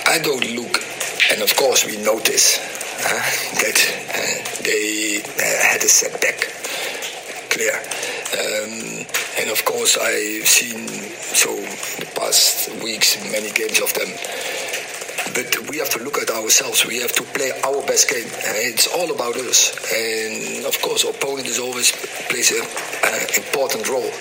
I 0.06 0.18
don't 0.18 0.44
look, 0.54 0.82
and 1.32 1.42
of 1.42 1.56
course 1.56 1.86
we 1.86 1.96
notice 2.02 2.83
that 3.02 3.78
they 4.62 5.22
uh, 5.22 5.62
had 5.66 5.82
a 5.82 5.88
setback. 5.88 6.50
Clear. 7.50 7.74
Um, 8.34 9.06
and 9.38 9.50
of 9.50 9.64
course 9.64 9.96
I've 9.98 10.46
seen 10.46 10.88
so 10.88 11.54
the 12.00 12.10
past 12.14 12.70
weeks 12.82 13.16
many 13.30 13.50
games 13.52 13.80
of 13.80 13.92
them 13.94 14.10
but 15.32 15.70
we 15.70 15.78
have 15.78 15.88
to 15.90 16.02
look 16.04 16.18
at 16.18 16.30
ourselves. 16.30 16.84
We 16.84 17.00
have 17.00 17.12
to 17.12 17.22
play 17.32 17.50
our 17.64 17.80
best 17.86 18.10
game. 18.10 18.26
Uh, 18.26 18.68
it's 18.68 18.86
all 18.92 19.08
about 19.10 19.36
us. 19.36 19.72
And 19.94 20.66
of 20.66 20.76
course, 20.82 21.04
opponent 21.04 21.46
is 21.48 21.58
always 21.58 21.92
plays 22.28 22.52
an 22.52 22.64
important 23.36 23.88
role 23.88 24.12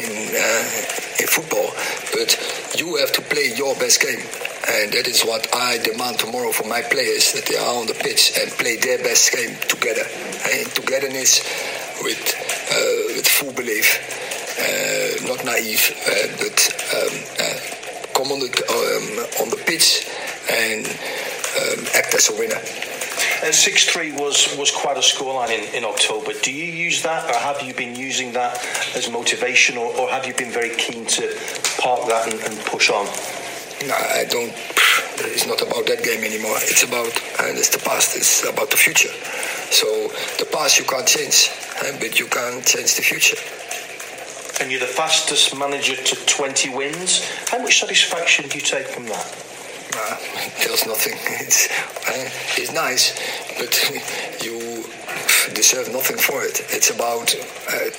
in 0.00 0.08
uh, 0.32 1.20
in 1.20 1.26
football. 1.28 1.68
But 2.16 2.32
you 2.78 2.96
have 2.96 3.12
to 3.12 3.22
play 3.22 3.52
your 3.56 3.74
best 3.76 4.00
game. 4.00 4.22
And 4.66 4.90
that 4.92 5.06
is 5.06 5.22
what 5.22 5.46
I 5.54 5.78
demand 5.78 6.18
tomorrow 6.18 6.50
for 6.50 6.66
my 6.66 6.82
players 6.82 7.32
that 7.34 7.46
they 7.46 7.56
are 7.56 7.76
on 7.76 7.86
the 7.86 7.94
pitch 7.94 8.32
and 8.40 8.50
play 8.58 8.76
their 8.76 8.98
best 8.98 9.30
game 9.32 9.54
together. 9.68 10.02
And 10.50 10.66
togetherness 10.74 11.44
with 12.02 12.22
uh, 12.72 13.14
with 13.14 13.28
full 13.28 13.52
belief, 13.52 14.00
uh, 14.58 15.28
not 15.28 15.44
naive, 15.44 15.92
but 16.40 16.58
um, 16.96 17.14
come 18.16 18.32
on 18.32 18.40
the 18.40 18.50
um, 18.72 19.44
on 19.44 19.50
the 19.50 19.62
pitch 19.66 20.08
and 20.50 20.86
um, 20.86 21.86
act 21.94 22.14
as 22.14 22.30
a 22.30 22.34
winner. 22.38 22.60
And 23.44 23.52
6-3 23.52 24.18
was, 24.18 24.56
was 24.58 24.70
quite 24.70 24.96
a 24.96 25.00
scoreline 25.00 25.50
in, 25.50 25.74
in 25.74 25.84
October. 25.84 26.32
Do 26.42 26.52
you 26.52 26.64
use 26.64 27.02
that 27.02 27.28
or 27.28 27.38
have 27.38 27.62
you 27.62 27.74
been 27.74 27.94
using 27.94 28.32
that 28.32 28.64
as 28.94 29.10
motivation 29.10 29.76
or, 29.76 29.92
or 29.96 30.08
have 30.08 30.26
you 30.26 30.34
been 30.34 30.50
very 30.50 30.74
keen 30.76 31.06
to 31.06 31.22
park 31.78 32.08
that 32.08 32.32
and, 32.32 32.40
and 32.42 32.58
push 32.66 32.90
on? 32.90 33.06
No, 33.84 33.94
I 33.94 34.24
don't. 34.24 34.52
It's 35.18 35.46
not 35.46 35.60
about 35.60 35.86
that 35.86 36.02
game 36.02 36.24
anymore. 36.24 36.56
It's 36.62 36.82
about, 36.82 37.12
and 37.40 37.58
it's 37.58 37.68
the 37.68 37.78
past. 37.78 38.16
It's 38.16 38.42
about 38.48 38.70
the 38.70 38.76
future. 38.76 39.12
So 39.70 40.08
the 40.38 40.48
past 40.50 40.78
you 40.78 40.84
can't 40.84 41.06
change, 41.06 41.50
but 42.00 42.18
you 42.18 42.26
can 42.26 42.62
change 42.62 42.96
the 42.96 43.02
future. 43.02 43.36
And 44.62 44.70
you're 44.70 44.80
the 44.80 44.86
fastest 44.86 45.56
manager 45.56 45.94
to 45.94 46.26
20 46.26 46.74
wins. 46.74 47.22
How 47.50 47.58
much 47.58 47.80
satisfaction 47.80 48.48
do 48.48 48.56
you 48.56 48.64
take 48.64 48.86
from 48.86 49.04
that? 49.06 49.55
Uh, 49.94 50.16
tells 50.58 50.86
nothing. 50.86 51.14
It's, 51.40 51.68
uh, 52.08 52.30
it's 52.56 52.72
nice, 52.72 53.14
but 53.58 53.72
you 54.44 54.84
deserve 55.54 55.92
nothing 55.92 56.16
for 56.16 56.42
it. 56.42 56.64
It's 56.70 56.90
about 56.90 57.34
uh, 57.34 57.90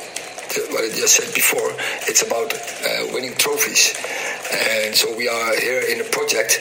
what 0.72 0.84
I 0.84 0.90
just 0.96 1.16
said 1.16 1.34
before. 1.34 1.72
It's 2.08 2.22
about 2.22 2.54
uh, 2.54 3.14
winning 3.14 3.36
trophies, 3.36 3.96
and 4.52 4.96
so 4.96 5.16
we 5.16 5.28
are 5.28 5.56
here 5.60 5.82
in 5.82 6.02
a 6.02 6.08
project, 6.10 6.60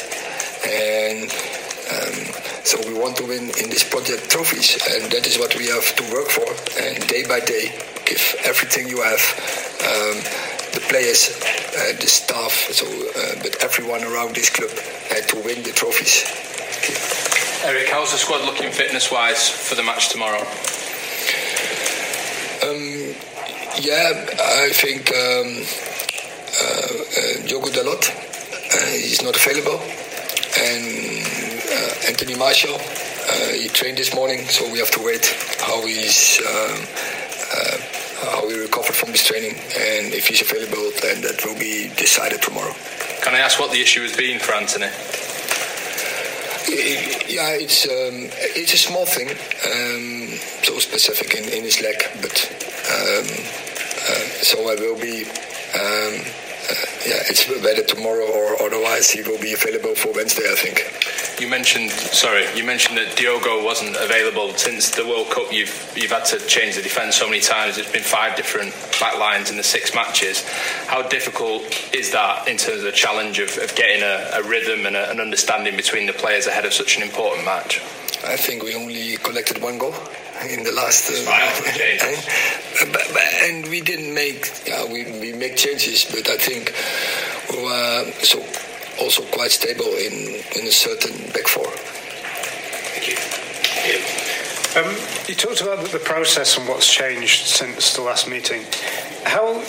and. 0.66 1.30
Um, 1.86 2.46
so 2.66 2.76
we 2.88 2.98
want 2.98 3.16
to 3.18 3.24
win 3.24 3.44
in 3.62 3.70
this 3.70 3.88
project 3.88 4.28
trophies, 4.28 4.74
and 4.90 5.06
that 5.12 5.24
is 5.24 5.38
what 5.38 5.54
we 5.54 5.68
have 5.68 5.86
to 5.94 6.02
work 6.12 6.26
for. 6.26 6.50
And 6.82 6.98
day 7.06 7.22
by 7.22 7.38
day, 7.38 7.70
give 8.04 8.34
everything 8.42 8.88
you 8.88 9.02
have. 9.02 9.22
Um, 9.86 10.18
the 10.72 10.80
players, 10.80 11.30
uh, 11.76 11.92
the 12.00 12.06
staff, 12.06 12.52
so 12.72 12.86
uh, 12.86 13.34
but 13.42 13.62
everyone 13.62 14.02
around 14.04 14.34
this 14.34 14.50
club 14.50 14.70
uh, 15.10 15.14
to 15.14 15.36
win 15.44 15.62
the 15.62 15.72
trophies. 15.72 16.24
Erik, 17.64 17.88
how's 17.88 18.12
the 18.12 18.18
squad 18.18 18.44
looking 18.44 18.70
fitness-wise 18.70 19.48
for 19.48 19.74
the 19.74 19.82
match 19.82 20.10
tomorrow? 20.10 20.40
Um, 22.62 23.14
yeah, 23.80 24.26
I 24.40 24.70
think 24.72 25.10
um, 25.12 25.64
uh, 26.60 26.96
uh, 27.18 27.46
Diogo 27.46 27.68
Dalot 27.68 28.26
uh, 28.74 28.86
he's 28.92 29.22
not 29.22 29.36
available, 29.36 29.80
and 30.58 31.22
uh, 31.70 32.08
Anthony 32.08 32.36
Martial. 32.36 32.74
uh, 32.74 33.52
he 33.52 33.68
trained 33.68 33.98
this 33.98 34.14
morning, 34.14 34.46
so 34.46 34.70
we 34.70 34.78
have 34.78 34.90
to 34.92 35.02
wait 35.04 35.26
how 35.60 35.84
he's. 35.86 36.40
Um, 36.40 36.86
uh, 37.52 37.95
how 38.22 38.48
he 38.48 38.58
recovered 38.58 38.94
from 38.94 39.10
his 39.10 39.24
training, 39.24 39.52
and 39.52 40.12
if 40.14 40.28
he's 40.28 40.40
available, 40.40 40.90
then 41.02 41.22
that 41.22 41.44
will 41.44 41.58
be 41.58 41.88
decided 41.96 42.42
tomorrow. 42.42 42.74
Can 43.22 43.34
I 43.34 43.38
ask 43.38 43.58
what 43.60 43.70
the 43.72 43.80
issue 43.80 44.02
has 44.02 44.16
been 44.16 44.38
for 44.38 44.54
Anthony? 44.54 44.90
Yeah, 47.28 47.54
it's 47.54 47.86
um, 47.86 48.30
it's 48.56 48.74
a 48.74 48.78
small 48.78 49.06
thing, 49.06 49.30
um, 49.30 50.28
so 50.62 50.78
specific 50.78 51.34
in, 51.34 51.44
in 51.52 51.62
his 51.62 51.80
leg, 51.80 52.02
but 52.20 52.36
um, 52.90 53.26
uh, 54.08 54.26
so 54.42 54.58
I 54.70 54.74
will 54.74 54.98
be. 54.98 55.24
Um, 55.74 56.24
uh, 56.66 56.74
yeah, 57.06 57.22
it's 57.30 57.46
better 57.62 57.84
tomorrow, 57.84 58.26
or 58.26 58.60
otherwise 58.60 59.10
he 59.10 59.22
will 59.22 59.38
be 59.38 59.52
available 59.52 59.94
for 59.94 60.10
Wednesday, 60.12 60.50
I 60.50 60.56
think. 60.56 60.82
You 61.38 61.48
mentioned, 61.48 61.90
sorry, 61.90 62.46
you 62.56 62.64
mentioned 62.64 62.96
that 62.96 63.14
Diogo 63.14 63.62
wasn't 63.62 63.94
available 63.96 64.54
since 64.54 64.88
the 64.88 65.04
World 65.04 65.28
Cup. 65.28 65.52
You've 65.52 65.92
you've 65.94 66.10
had 66.10 66.24
to 66.26 66.38
change 66.46 66.76
the 66.76 66.82
defence 66.82 67.16
so 67.16 67.26
many 67.26 67.40
times. 67.40 67.76
It's 67.76 67.92
been 67.92 68.02
five 68.02 68.36
different 68.36 68.72
back 68.98 69.18
lines 69.18 69.50
in 69.50 69.58
the 69.58 69.62
six 69.62 69.94
matches. 69.94 70.48
How 70.86 71.02
difficult 71.02 71.62
is 71.94 72.12
that 72.12 72.48
in 72.48 72.56
terms 72.56 72.78
of 72.78 72.84
the 72.84 72.92
challenge 72.92 73.38
of, 73.38 73.58
of 73.58 73.74
getting 73.74 74.02
a, 74.02 74.40
a 74.40 74.48
rhythm 74.48 74.86
and 74.86 74.96
a, 74.96 75.10
an 75.10 75.20
understanding 75.20 75.76
between 75.76 76.06
the 76.06 76.14
players 76.14 76.46
ahead 76.46 76.64
of 76.64 76.72
such 76.72 76.96
an 76.96 77.02
important 77.02 77.44
match? 77.44 77.82
I 78.24 78.36
think 78.36 78.62
we 78.62 78.74
only 78.74 79.18
collected 79.18 79.60
one 79.60 79.76
goal 79.76 79.94
in 80.48 80.64
the 80.64 80.72
last. 80.72 81.10
Uh, 81.10 82.86
but, 82.92 83.08
but, 83.12 83.22
and 83.42 83.68
we 83.68 83.82
didn't 83.82 84.14
make. 84.14 84.50
Yeah, 84.66 84.90
we 84.90 85.04
we 85.20 85.34
make 85.34 85.56
changes, 85.56 86.06
but 86.06 86.30
I 86.30 86.38
think 86.38 86.72
we 87.52 87.62
were 87.62 88.10
so 88.22 88.40
also 89.00 89.22
quite 89.24 89.50
stable 89.50 89.86
in, 89.86 90.42
in 90.56 90.66
a 90.66 90.72
certain 90.72 91.12
back 91.32 91.48
four. 91.48 91.66
Thank 92.94 93.08
you. 93.08 93.16
Um, 94.76 94.94
you 95.26 95.34
talked 95.34 95.62
about 95.62 95.86
the 95.86 95.98
process 95.98 96.58
and 96.58 96.68
what's 96.68 96.92
changed 96.92 97.46
since 97.46 97.96
the 97.96 98.02
last 98.02 98.28
meeting. 98.28 98.66
How 99.24 99.64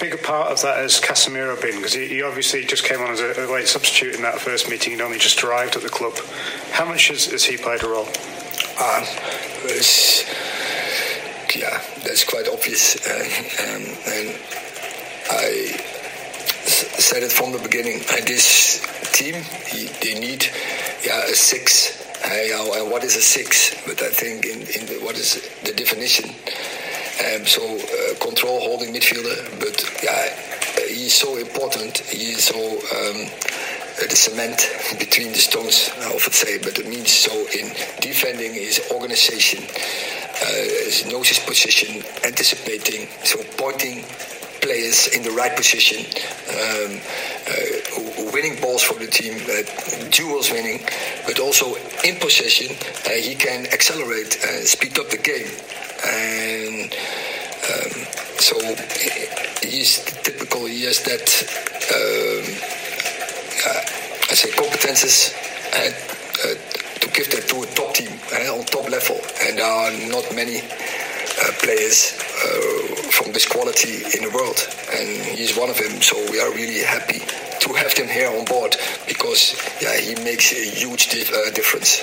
big 0.00 0.14
a 0.14 0.18
part 0.18 0.50
of 0.50 0.62
that 0.62 0.78
has 0.78 0.98
Casemiro 0.98 1.60
been? 1.60 1.76
Because 1.76 1.92
he, 1.92 2.06
he, 2.06 2.22
obviously 2.22 2.64
just 2.64 2.84
came 2.84 3.00
on 3.00 3.10
as 3.10 3.20
a, 3.20 3.44
a, 3.44 3.52
late 3.52 3.68
substitute 3.68 4.14
in 4.14 4.22
that 4.22 4.40
first 4.40 4.70
meeting. 4.70 4.94
He'd 4.94 5.02
only 5.02 5.18
just 5.18 5.44
arrived 5.44 5.76
at 5.76 5.82
the 5.82 5.90
club. 5.90 6.14
How 6.70 6.86
much 6.86 7.08
has, 7.08 7.26
has 7.26 7.44
he 7.44 7.58
played 7.58 7.82
a 7.82 7.88
role? 7.88 8.08
Um, 8.80 9.04
yeah, 11.54 11.80
that's 12.04 12.24
quite 12.24 12.48
obvious. 12.48 12.96
Um, 13.56 13.82
and 14.06 14.36
I 15.30 15.95
said 16.76 17.22
it 17.22 17.32
from 17.32 17.52
the 17.52 17.58
beginning. 17.58 18.02
And 18.12 18.26
this 18.26 18.84
team, 19.12 19.34
he, 19.66 19.88
they 20.02 20.18
need 20.18 20.44
yeah, 21.04 21.24
a 21.24 21.34
six. 21.34 22.02
Uh, 22.24 22.80
and 22.80 22.90
what 22.90 23.04
is 23.04 23.16
a 23.16 23.22
six? 23.22 23.74
But 23.86 24.02
I 24.02 24.10
think 24.10 24.44
in, 24.44 24.60
in 24.60 24.86
the, 24.86 24.98
what 25.04 25.16
is 25.16 25.40
the 25.64 25.72
definition? 25.72 26.30
Um, 27.24 27.46
so 27.46 27.62
uh, 27.64 28.18
control, 28.20 28.60
holding 28.60 28.92
midfielder. 28.92 29.58
But 29.58 29.76
yeah, 30.02 30.28
he's 30.88 31.14
so 31.14 31.36
important. 31.36 31.98
He 31.98 32.32
is 32.32 32.44
so 32.44 32.58
um, 32.58 33.30
the 33.96 34.16
cement 34.16 34.68
between 34.98 35.32
the 35.32 35.38
stones. 35.38 35.90
I 35.98 36.12
often 36.12 36.32
say, 36.32 36.58
but 36.58 36.78
it 36.78 36.88
means 36.88 37.10
so 37.10 37.32
in 37.32 37.68
defending 38.00 38.52
his 38.52 38.80
organization, 38.92 39.64
uh, 39.64 41.10
knows 41.10 41.28
his 41.28 41.38
position, 41.38 42.02
anticipating, 42.24 43.08
so 43.24 43.42
pointing 43.56 44.04
players 44.66 45.06
in 45.14 45.22
the 45.22 45.30
right 45.30 45.54
position, 45.56 46.02
um, 46.58 46.98
uh, 47.46 48.32
winning 48.34 48.60
balls 48.60 48.82
for 48.82 48.98
the 48.98 49.06
team, 49.06 49.38
uh, 49.46 49.62
duels 50.10 50.50
winning, 50.50 50.80
but 51.24 51.38
also 51.38 51.76
in 52.02 52.16
possession, 52.18 52.74
uh, 53.06 53.10
he 53.10 53.36
can 53.36 53.66
accelerate 53.66 54.36
and 54.42 54.66
speed 54.66 54.98
up 54.98 55.08
the 55.08 55.22
game. 55.22 55.46
And 56.02 56.90
um, 57.70 57.94
so 58.42 58.58
he's 59.62 60.02
typical, 60.26 60.66
he 60.66 60.82
has 60.84 60.98
that, 61.06 61.26
um, 61.94 62.44
uh, 63.70 64.30
I 64.30 64.34
say, 64.34 64.50
competences 64.50 65.30
and, 65.78 65.94
uh, 66.42 66.58
to 67.00 67.06
give 67.14 67.30
that 67.30 67.46
to 67.50 67.62
a 67.62 67.66
top 67.78 67.94
team 67.94 68.10
uh, 68.34 68.58
on 68.58 68.64
top 68.66 68.90
level. 68.90 69.20
And 69.46 69.58
there 69.58 69.64
are 69.64 69.92
not 70.10 70.26
many 70.34 70.58
uh, 70.58 71.52
players 71.62 72.18
uh, 72.42 72.75
from 73.16 73.32
this 73.32 73.48
quality 73.48 74.04
in 74.16 74.28
the 74.28 74.30
world, 74.34 74.60
and 74.92 75.08
he's 75.24 75.56
one 75.56 75.70
of 75.70 75.78
them. 75.78 76.02
So 76.02 76.16
we 76.30 76.38
are 76.38 76.52
really 76.52 76.84
happy 76.84 77.20
to 77.60 77.72
have 77.72 77.92
him 77.94 78.08
here 78.08 78.28
on 78.28 78.44
board 78.44 78.76
because 79.08 79.56
yeah, 79.80 79.96
he 79.96 80.14
makes 80.22 80.52
a 80.52 80.62
huge 80.68 81.08
uh, 81.08 81.50
difference. 81.52 82.02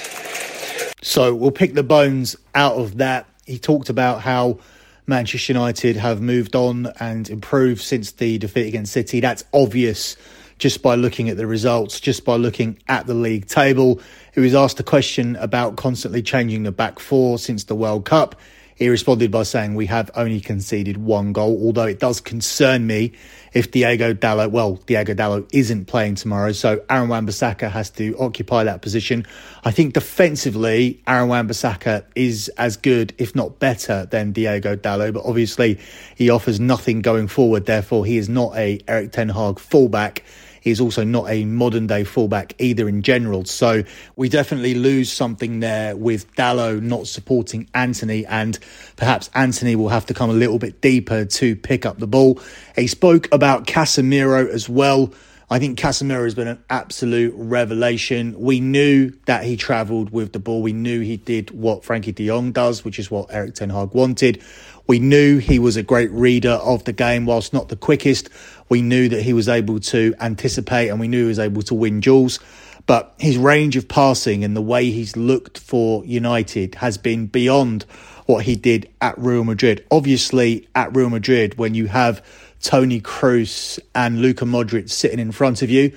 So 1.04 1.36
we'll 1.36 1.52
pick 1.52 1.76
the 1.76 1.84
bones 1.84 2.36
out 2.56 2.78
of 2.78 2.98
that. 2.98 3.28
He 3.46 3.60
talked 3.60 3.90
about 3.90 4.22
how 4.22 4.58
Manchester 5.06 5.54
United 5.54 5.98
have 5.98 6.20
moved 6.20 6.56
on 6.56 6.92
and 7.00 7.30
improved 7.30 7.82
since 7.82 8.14
the 8.14 8.40
defeat 8.40 8.68
against 8.68 8.94
City. 8.94 9.20
That's 9.20 9.44
obvious 9.54 10.18
just 10.58 10.82
by 10.82 10.96
looking 10.96 11.30
at 11.30 11.38
the 11.38 11.46
results, 11.46 12.00
just 12.00 12.26
by 12.26 12.38
looking 12.38 12.80
at 12.88 13.06
the 13.06 13.14
league 13.14 13.48
table. 13.48 14.02
He 14.34 14.40
was 14.40 14.56
asked 14.56 14.80
a 14.80 14.84
question 14.84 15.36
about 15.36 15.76
constantly 15.76 16.24
changing 16.24 16.64
the 16.64 16.72
back 16.72 17.00
four 17.00 17.38
since 17.38 17.66
the 17.66 17.76
World 17.76 18.06
Cup. 18.06 18.36
He 18.84 18.90
responded 18.90 19.32
by 19.32 19.44
saying, 19.44 19.76
We 19.76 19.86
have 19.86 20.12
only 20.14 20.42
conceded 20.42 20.98
one 20.98 21.32
goal, 21.32 21.58
although 21.64 21.86
it 21.86 22.02
does 22.02 22.20
concern 22.20 22.86
me 22.86 23.14
if 23.54 23.72
Diego 23.72 24.14
Dalot, 24.14 24.52
well, 24.52 24.76
Diego 24.86 25.14
Dalot 25.14 25.48
isn't 25.54 25.86
playing 25.86 26.16
tomorrow, 26.16 26.52
so 26.52 26.84
Aaron 26.90 27.08
Wan-Bissaka 27.08 27.72
has 27.72 27.90
to 27.92 28.14
occupy 28.20 28.66
that 28.66 28.82
position. 28.82 29.26
I 29.64 29.72
think 29.72 29.94
defensively, 29.94 31.02
Aaron 31.08 31.30
Wan-Bissaka 31.30 32.04
is 32.14 32.50
as 32.58 32.76
good, 32.76 33.14
if 33.18 33.34
not 33.38 33.58
better, 33.58 34.06
than 34.06 34.34
Diego 34.34 34.76
Dalot, 34.76 35.14
but 35.14 35.24
obviously 35.24 35.80
he 36.18 36.30
offers 36.30 36.60
nothing 36.60 37.02
going 37.02 37.30
forward, 37.30 37.66
therefore 37.66 38.06
he 38.06 38.18
is 38.18 38.28
not 38.28 38.54
a 38.58 38.82
Erik 38.90 39.14
Ten 39.14 39.30
Hag 39.30 39.60
fullback. 39.60 40.26
He's 40.64 40.80
also 40.80 41.04
not 41.04 41.30
a 41.30 41.44
modern 41.44 41.88
day 41.88 42.06
fullback 42.06 42.56
either 42.58 42.88
in 42.88 43.02
general. 43.02 43.44
So 43.44 43.84
we 44.16 44.30
definitely 44.30 44.76
lose 44.76 45.12
something 45.12 45.60
there 45.60 45.98
with 45.98 46.34
Dalot 46.36 46.82
not 46.82 47.08
supporting 47.08 47.70
Antony, 47.74 48.26
and 48.26 48.58
perhaps 48.96 49.30
Antony 49.36 49.76
will 49.76 49.90
have 49.90 50.06
to 50.06 50.14
come 50.14 50.30
a 50.30 50.34
little 50.34 50.60
bit 50.60 50.80
deeper 50.80 51.26
to 51.26 51.56
pick 51.58 51.86
up 51.86 52.00
the 52.00 52.08
ball. 52.08 52.40
He 52.78 52.88
spoke 52.88 53.28
about 53.34 53.68
Casemiro 53.68 54.48
as 54.48 54.70
well. 54.70 55.14
I 55.50 55.60
think 55.60 55.78
Casemiro 55.78 56.24
has 56.24 56.34
been 56.34 56.48
an 56.48 56.64
absolute 56.70 57.34
revelation. 57.36 58.40
We 58.40 58.62
knew 58.62 59.12
that 59.26 59.44
he 59.44 59.58
travelled 59.58 60.12
with 60.12 60.32
the 60.32 60.40
ball. 60.40 60.62
We 60.62 60.72
knew 60.72 61.02
he 61.02 61.18
did 61.18 61.52
what 61.52 61.84
Frenkie 61.84 62.16
de 62.16 62.26
Jong 62.28 62.54
does, 62.54 62.86
which 62.86 62.98
is 62.98 63.12
what 63.12 63.34
Erik 63.34 63.56
Ten 63.56 63.70
Hag 63.70 63.94
wanted. 63.94 64.42
We 64.88 65.00
knew 65.00 65.38
he 65.38 65.60
was 65.60 65.78
a 65.78 65.84
great 65.84 66.12
reader 66.12 66.52
of 66.52 66.84
the 66.86 66.92
game, 66.94 67.26
whilst 67.26 67.54
not 67.54 67.70
the 67.70 67.76
quickest. 67.76 68.30
We 68.70 68.82
knew 68.82 69.10
that 69.10 69.22
he 69.22 69.34
was 69.34 69.50
able 69.50 69.80
to 69.80 70.16
anticipate 70.20 70.90
and 70.90 71.00
we 71.00 71.08
knew 71.08 71.24
he 71.24 71.28
was 71.28 71.40
able 71.40 71.62
to 71.64 71.74
win 71.74 72.00
duels. 72.00 72.40
But 72.86 73.14
his 73.18 73.38
range 73.38 73.76
of 73.76 73.88
passing 73.88 74.44
and 74.44 74.56
the 74.56 74.62
way 74.62 74.92
he's 74.92 75.16
looked 75.16 75.58
for 75.58 76.04
United 76.06 76.76
has 76.76 76.98
been 76.98 77.28
beyond 77.28 77.86
what 78.26 78.46
he 78.46 78.56
did 78.56 78.90
at 79.02 79.18
Real 79.18 79.44
Madrid. 79.44 79.86
Obviously, 79.92 80.68
at 80.76 80.96
Real 80.96 81.10
Madrid, 81.10 81.58
when 81.58 81.76
you 81.76 81.88
have 81.88 82.26
Toni 82.62 83.02
Kroos 83.02 83.80
and 83.94 84.22
Luka 84.22 84.46
Modric 84.46 84.90
sitting 84.90 85.20
in 85.20 85.32
front 85.32 85.62
of 85.62 85.70
you, 85.70 85.92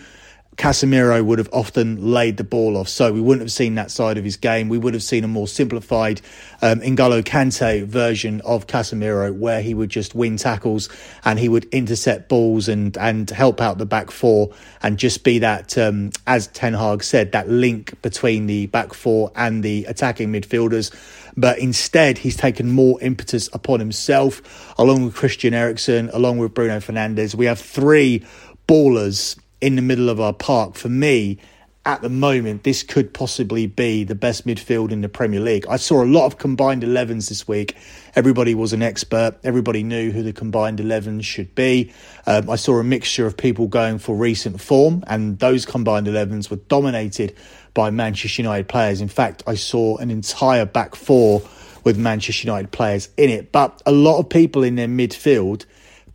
Casemiro 0.56 1.22
would 1.22 1.38
have 1.38 1.50
often 1.52 2.12
laid 2.12 2.38
the 2.38 2.44
ball 2.44 2.76
off. 2.76 2.88
So 2.88 3.12
we 3.12 3.20
wouldn't 3.20 3.42
have 3.42 3.52
seen 3.52 3.74
that 3.74 3.90
side 3.90 4.16
of 4.16 4.24
his 4.24 4.36
game. 4.36 4.68
We 4.68 4.78
would 4.78 4.94
have 4.94 5.02
seen 5.02 5.22
a 5.22 5.28
more 5.28 5.46
simplified 5.46 6.22
um, 6.62 6.80
N'Golo 6.80 7.22
Kante 7.22 7.84
version 7.84 8.40
of 8.40 8.66
Casemiro 8.66 9.36
where 9.36 9.60
he 9.60 9.74
would 9.74 9.90
just 9.90 10.14
win 10.14 10.38
tackles 10.38 10.88
and 11.24 11.38
he 11.38 11.48
would 11.48 11.64
intercept 11.66 12.30
balls 12.30 12.68
and, 12.68 12.96
and 12.96 13.28
help 13.28 13.60
out 13.60 13.76
the 13.76 13.84
back 13.84 14.10
four 14.10 14.50
and 14.82 14.98
just 14.98 15.24
be 15.24 15.38
that, 15.40 15.76
um, 15.76 16.10
as 16.26 16.46
Ten 16.48 16.72
Hag 16.72 17.04
said, 17.04 17.32
that 17.32 17.48
link 17.48 18.00
between 18.00 18.46
the 18.46 18.66
back 18.66 18.94
four 18.94 19.30
and 19.36 19.62
the 19.62 19.84
attacking 19.84 20.32
midfielders. 20.32 20.94
But 21.36 21.58
instead, 21.58 22.16
he's 22.16 22.36
taken 22.36 22.70
more 22.70 22.98
impetus 23.02 23.50
upon 23.52 23.78
himself, 23.78 24.74
along 24.78 25.04
with 25.04 25.14
Christian 25.14 25.52
Eriksen, 25.52 26.08
along 26.14 26.38
with 26.38 26.54
Bruno 26.54 26.78
Fernandes. 26.78 27.34
We 27.34 27.44
have 27.44 27.60
three 27.60 28.24
ballers 28.66 29.38
in 29.66 29.74
the 29.74 29.82
middle 29.82 30.08
of 30.08 30.20
our 30.20 30.32
park. 30.32 30.76
For 30.76 30.88
me, 30.88 31.38
at 31.84 32.00
the 32.00 32.08
moment, 32.08 32.62
this 32.62 32.84
could 32.84 33.12
possibly 33.12 33.66
be 33.66 34.04
the 34.04 34.14
best 34.14 34.46
midfield 34.46 34.92
in 34.92 35.00
the 35.00 35.08
Premier 35.08 35.40
League. 35.40 35.66
I 35.68 35.76
saw 35.76 36.04
a 36.04 36.06
lot 36.06 36.26
of 36.26 36.38
combined 36.38 36.84
11s 36.84 37.28
this 37.28 37.48
week. 37.48 37.76
Everybody 38.14 38.54
was 38.54 38.72
an 38.72 38.80
expert. 38.80 39.36
Everybody 39.42 39.82
knew 39.82 40.12
who 40.12 40.22
the 40.22 40.32
combined 40.32 40.78
11s 40.78 41.24
should 41.24 41.52
be. 41.56 41.92
Um, 42.28 42.48
I 42.48 42.54
saw 42.54 42.78
a 42.78 42.84
mixture 42.84 43.26
of 43.26 43.36
people 43.36 43.66
going 43.66 43.98
for 43.98 44.14
recent 44.14 44.60
form, 44.60 45.02
and 45.08 45.40
those 45.40 45.66
combined 45.66 46.06
11s 46.06 46.48
were 46.48 46.58
dominated 46.68 47.34
by 47.74 47.90
Manchester 47.90 48.42
United 48.42 48.68
players. 48.68 49.00
In 49.00 49.08
fact, 49.08 49.42
I 49.48 49.56
saw 49.56 49.96
an 49.96 50.12
entire 50.12 50.64
back 50.64 50.94
four 50.94 51.42
with 51.82 51.98
Manchester 51.98 52.46
United 52.46 52.70
players 52.70 53.08
in 53.16 53.30
it. 53.30 53.50
But 53.50 53.82
a 53.84 53.90
lot 53.90 54.20
of 54.20 54.28
people 54.28 54.62
in 54.62 54.76
their 54.76 54.86
midfield 54.86 55.66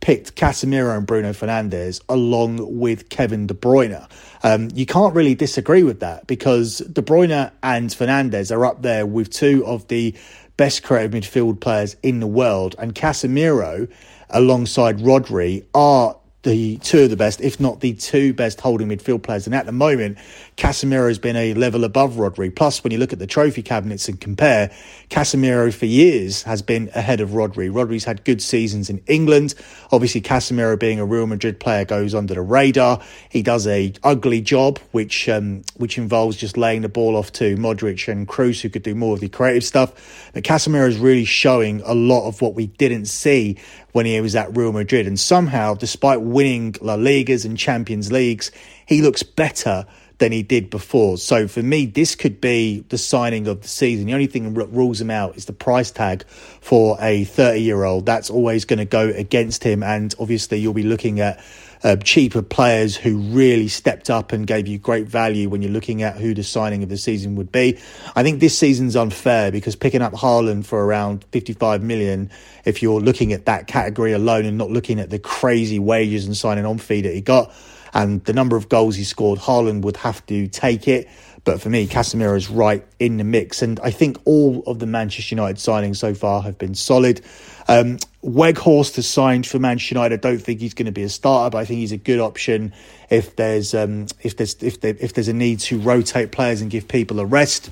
picked 0.02 0.34
Casemiro 0.36 0.94
and 0.94 1.06
Bruno 1.06 1.32
Fernandes 1.32 2.02
along 2.10 2.78
with 2.78 3.08
Kevin 3.08 3.46
De 3.46 3.54
Bruyne. 3.54 4.06
Um, 4.42 4.68
you 4.74 4.84
can't 4.84 5.14
really 5.14 5.34
disagree 5.34 5.84
with 5.84 6.00
that 6.00 6.26
because 6.26 6.78
De 6.78 7.00
Bruyne 7.00 7.50
and 7.62 7.88
Fernandes 7.88 8.54
are 8.54 8.66
up 8.66 8.82
there 8.82 9.06
with 9.06 9.30
two 9.30 9.64
of 9.64 9.88
the 9.88 10.14
best 10.58 10.82
creative 10.82 11.12
midfield 11.12 11.60
players 11.60 11.96
in 12.02 12.20
the 12.20 12.26
world, 12.26 12.74
and 12.78 12.94
Casemiro 12.94 13.88
alongside 14.28 14.98
Rodri 14.98 15.64
are 15.74 16.16
the 16.42 16.76
two 16.78 17.04
of 17.04 17.10
the 17.10 17.16
best, 17.16 17.40
if 17.40 17.60
not 17.60 17.80
the 17.80 17.94
two 17.94 18.34
best 18.34 18.60
holding 18.60 18.88
midfield 18.88 19.22
players. 19.22 19.46
And 19.46 19.54
at 19.54 19.66
the 19.66 19.72
moment, 19.72 20.18
Casemiro 20.56 21.06
has 21.08 21.18
been 21.18 21.36
a 21.36 21.54
level 21.54 21.84
above 21.84 22.14
Rodri. 22.14 22.54
Plus, 22.54 22.82
when 22.82 22.90
you 22.90 22.98
look 22.98 23.12
at 23.12 23.18
the 23.18 23.26
trophy 23.26 23.62
cabinets 23.62 24.08
and 24.08 24.20
compare, 24.20 24.70
Casemiro 25.08 25.72
for 25.72 25.86
years 25.86 26.42
has 26.42 26.60
been 26.60 26.90
ahead 26.94 27.20
of 27.20 27.30
Rodri. 27.30 27.70
Rodri's 27.70 28.04
had 28.04 28.24
good 28.24 28.42
seasons 28.42 28.90
in 28.90 29.02
England. 29.06 29.54
Obviously, 29.92 30.20
Casemiro 30.20 30.78
being 30.78 30.98
a 30.98 31.04
Real 31.04 31.26
Madrid 31.26 31.60
player 31.60 31.84
goes 31.84 32.14
under 32.14 32.34
the 32.34 32.42
radar. 32.42 33.00
He 33.28 33.42
does 33.42 33.66
a 33.68 33.92
ugly 34.02 34.40
job, 34.40 34.78
which 34.90 35.28
um, 35.28 35.62
which 35.76 35.96
involves 35.96 36.36
just 36.36 36.56
laying 36.56 36.82
the 36.82 36.88
ball 36.88 37.16
off 37.16 37.32
to 37.34 37.56
Modric 37.56 38.08
and 38.10 38.26
Kroos, 38.26 38.60
who 38.60 38.68
could 38.68 38.82
do 38.82 38.94
more 38.94 39.14
of 39.14 39.20
the 39.20 39.28
creative 39.28 39.64
stuff. 39.64 40.30
But 40.34 40.42
Casemiro 40.42 40.88
is 40.88 40.98
really 40.98 41.24
showing 41.24 41.82
a 41.84 41.94
lot 41.94 42.26
of 42.26 42.40
what 42.40 42.54
we 42.54 42.66
didn't 42.66 43.06
see 43.06 43.58
when 43.92 44.06
he 44.06 44.20
was 44.20 44.34
at 44.34 44.56
Real 44.56 44.72
Madrid. 44.72 45.06
And 45.06 45.18
somehow, 45.18 45.74
despite 45.74 46.20
winning 46.20 46.74
La 46.80 46.96
Ligas 46.96 47.44
and 47.44 47.56
Champions 47.56 48.10
Leagues, 48.10 48.50
he 48.86 49.02
looks 49.02 49.22
better 49.22 49.86
than 50.18 50.32
he 50.32 50.42
did 50.42 50.70
before. 50.70 51.18
So 51.18 51.48
for 51.48 51.62
me, 51.62 51.86
this 51.86 52.14
could 52.14 52.40
be 52.40 52.84
the 52.88 52.98
signing 52.98 53.48
of 53.48 53.62
the 53.62 53.68
season. 53.68 54.06
The 54.06 54.14
only 54.14 54.28
thing 54.28 54.54
that 54.54 54.66
rules 54.66 55.00
him 55.00 55.10
out 55.10 55.36
is 55.36 55.46
the 55.46 55.52
price 55.52 55.90
tag 55.90 56.24
for 56.26 56.96
a 57.00 57.24
30 57.24 57.60
year 57.60 57.82
old. 57.82 58.06
That's 58.06 58.30
always 58.30 58.64
going 58.64 58.78
to 58.78 58.84
go 58.84 59.08
against 59.08 59.64
him. 59.64 59.82
And 59.82 60.14
obviously, 60.20 60.58
you'll 60.58 60.74
be 60.74 60.84
looking 60.84 61.20
at 61.20 61.42
uh, 61.84 61.96
cheaper 61.96 62.42
players 62.42 62.96
who 62.96 63.18
really 63.18 63.68
stepped 63.68 64.10
up 64.10 64.32
and 64.32 64.46
gave 64.46 64.68
you 64.68 64.78
great 64.78 65.06
value 65.06 65.48
when 65.48 65.62
you're 65.62 65.72
looking 65.72 66.02
at 66.02 66.16
who 66.16 66.34
the 66.34 66.44
signing 66.44 66.82
of 66.82 66.88
the 66.88 66.96
season 66.96 67.34
would 67.36 67.50
be. 67.50 67.78
I 68.14 68.22
think 68.22 68.40
this 68.40 68.56
season's 68.56 68.96
unfair 68.96 69.50
because 69.50 69.74
picking 69.76 70.02
up 70.02 70.12
Haaland 70.12 70.64
for 70.64 70.84
around 70.84 71.24
55 71.32 71.82
million, 71.82 72.30
if 72.64 72.82
you're 72.82 73.00
looking 73.00 73.32
at 73.32 73.46
that 73.46 73.66
category 73.66 74.12
alone 74.12 74.44
and 74.44 74.56
not 74.56 74.70
looking 74.70 75.00
at 75.00 75.10
the 75.10 75.18
crazy 75.18 75.78
wages 75.78 76.26
and 76.26 76.36
signing 76.36 76.64
on 76.64 76.78
fee 76.78 77.02
that 77.02 77.14
he 77.14 77.20
got 77.20 77.52
and 77.94 78.24
the 78.24 78.32
number 78.32 78.56
of 78.56 78.68
goals 78.68 78.96
he 78.96 79.04
scored, 79.04 79.38
Haaland 79.38 79.82
would 79.82 79.98
have 79.98 80.24
to 80.26 80.48
take 80.48 80.88
it. 80.88 81.08
But 81.44 81.60
for 81.60 81.70
me, 81.70 81.88
Casemiro 81.88 82.36
is 82.36 82.48
right 82.48 82.84
in 83.00 83.16
the 83.16 83.24
mix. 83.24 83.62
And 83.62 83.80
I 83.80 83.90
think 83.90 84.18
all 84.24 84.62
of 84.66 84.78
the 84.78 84.86
Manchester 84.86 85.34
United 85.34 85.56
signings 85.56 85.96
so 85.96 86.14
far 86.14 86.42
have 86.42 86.56
been 86.56 86.74
solid. 86.74 87.20
Um, 87.68 87.98
Weghorst 88.24 88.96
has 88.96 89.08
signed 89.08 89.46
for 89.46 89.58
Manchester 89.58 89.96
United. 89.96 90.24
I 90.24 90.28
don't 90.28 90.38
think 90.38 90.60
he's 90.60 90.74
going 90.74 90.86
to 90.86 90.92
be 90.92 91.02
a 91.02 91.08
starter, 91.08 91.50
but 91.50 91.58
I 91.58 91.64
think 91.64 91.80
he's 91.80 91.92
a 91.92 91.96
good 91.96 92.20
option 92.20 92.72
if 93.10 93.34
there's 93.34 93.74
um, 93.74 94.06
if 94.22 94.36
there's 94.36 94.54
if 94.62 94.80
there, 94.80 94.96
if 95.00 95.14
there's 95.14 95.28
a 95.28 95.32
need 95.32 95.60
to 95.60 95.80
rotate 95.80 96.30
players 96.30 96.60
and 96.60 96.70
give 96.70 96.86
people 96.86 97.18
a 97.18 97.26
rest. 97.26 97.70